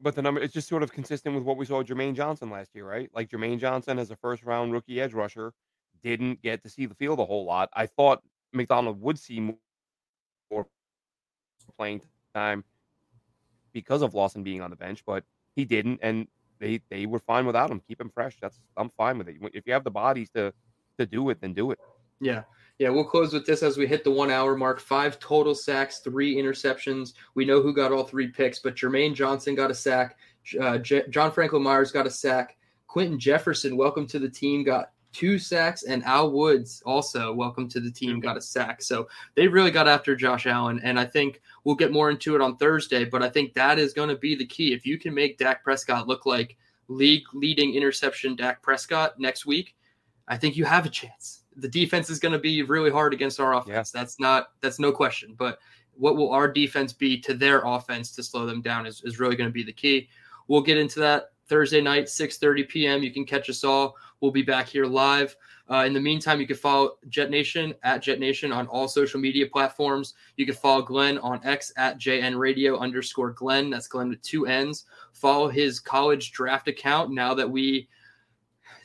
[0.00, 2.50] But the number it's just sort of consistent with what we saw with Jermaine Johnson
[2.50, 3.08] last year, right?
[3.14, 5.52] Like Jermaine Johnson as a first round rookie edge rusher
[6.02, 7.68] didn't get to see the field a whole lot.
[7.74, 8.20] I thought
[8.52, 9.54] McDonald would see
[10.50, 10.66] more
[11.78, 12.00] playing
[12.34, 12.64] time
[13.72, 15.24] because of Lawson being on the bench, but
[15.54, 16.26] he didn't, and
[16.58, 17.80] they they were fine without him.
[17.86, 18.38] Keep him fresh.
[18.40, 19.36] That's I'm fine with it.
[19.52, 20.52] If you have the bodies to
[20.98, 21.78] to do it, then do it.
[22.20, 22.42] Yeah.
[22.78, 24.80] Yeah, we'll close with this as we hit the one hour mark.
[24.80, 27.12] Five total sacks, three interceptions.
[27.34, 30.16] We know who got all three picks, but Jermaine Johnson got a sack.
[30.60, 32.56] Uh, J- John Franklin Myers got a sack.
[32.88, 37.80] Quinton Jefferson, welcome to the team, got two sacks, and Al Woods also welcome to
[37.80, 38.82] the team got a sack.
[38.82, 42.40] So they really got after Josh Allen, and I think we'll get more into it
[42.40, 43.04] on Thursday.
[43.04, 44.72] But I think that is going to be the key.
[44.72, 46.56] If you can make Dak Prescott look like
[46.88, 49.74] league leading interception Dak Prescott next week,
[50.28, 51.44] I think you have a chance.
[51.56, 53.92] The defense is going to be really hard against our offense.
[53.94, 54.00] Yeah.
[54.00, 55.34] That's not that's no question.
[55.36, 55.58] But
[55.94, 59.36] what will our defense be to their offense to slow them down is, is really
[59.36, 60.08] going to be the key.
[60.48, 63.02] We'll get into that Thursday night, 6:30 p.m.
[63.02, 63.96] You can catch us all.
[64.22, 65.36] We'll be back here live.
[65.68, 69.18] Uh, in the meantime, you can follow Jet Nation at Jet Nation on all social
[69.18, 70.14] media platforms.
[70.36, 73.68] You can follow Glenn on X at JN Radio underscore Glenn.
[73.68, 74.84] That's Glenn with two N's.
[75.12, 77.88] Follow his college draft account now that we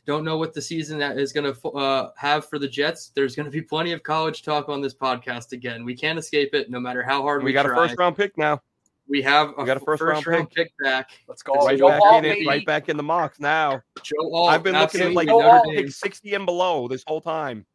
[0.08, 3.12] don't know what the season that is going to uh, have for the Jets.
[3.14, 5.86] There's going to be plenty of college talk on this podcast again.
[5.86, 7.74] We can't escape it, no matter how hard we, we got try.
[7.74, 8.62] a first round pick now.
[9.10, 10.68] We have a, we got a first, first round, round pick.
[10.68, 10.74] pick.
[10.84, 11.12] back.
[11.28, 11.54] Let's go.
[11.54, 13.82] Right, back in it, right back in the mocks now.
[14.04, 17.66] Joe Alt, I've been looking at like Dame 60 and below this whole time.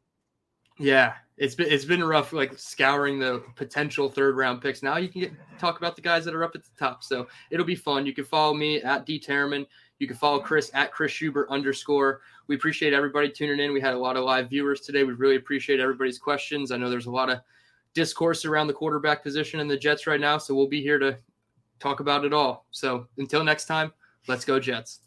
[0.78, 4.82] Yeah, it's been it's been rough, like scouring the potential third round picks.
[4.82, 7.26] Now you can get talk about the guys that are up at the top, so
[7.50, 8.06] it'll be fun.
[8.06, 9.66] You can follow me at D Terman.
[9.98, 12.20] You can follow Chris at Chris Schubert underscore.
[12.48, 13.72] We appreciate everybody tuning in.
[13.72, 15.04] We had a lot of live viewers today.
[15.04, 16.72] We really appreciate everybody's questions.
[16.72, 17.40] I know there's a lot of
[17.94, 21.18] discourse around the quarterback position in the Jets right now, so we'll be here to
[21.80, 22.66] talk about it all.
[22.70, 23.92] So until next time,
[24.28, 25.00] let's go Jets.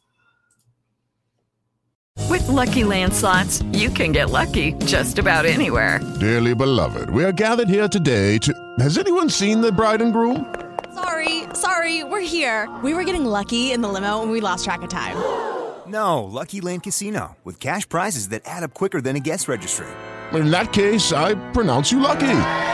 [2.29, 5.99] With LuckyLand Slots, you can get lucky just about anywhere.
[6.19, 8.53] Dearly beloved, we are gathered here today to.
[8.79, 10.53] Has anyone seen the bride and groom?
[10.93, 12.69] Sorry, sorry, we're here.
[12.83, 15.15] We were getting lucky in the limo and we lost track of time.
[15.88, 19.86] No, Lucky Land Casino, with cash prizes that add up quicker than a guest registry.
[20.33, 22.73] In that case, I pronounce you lucky.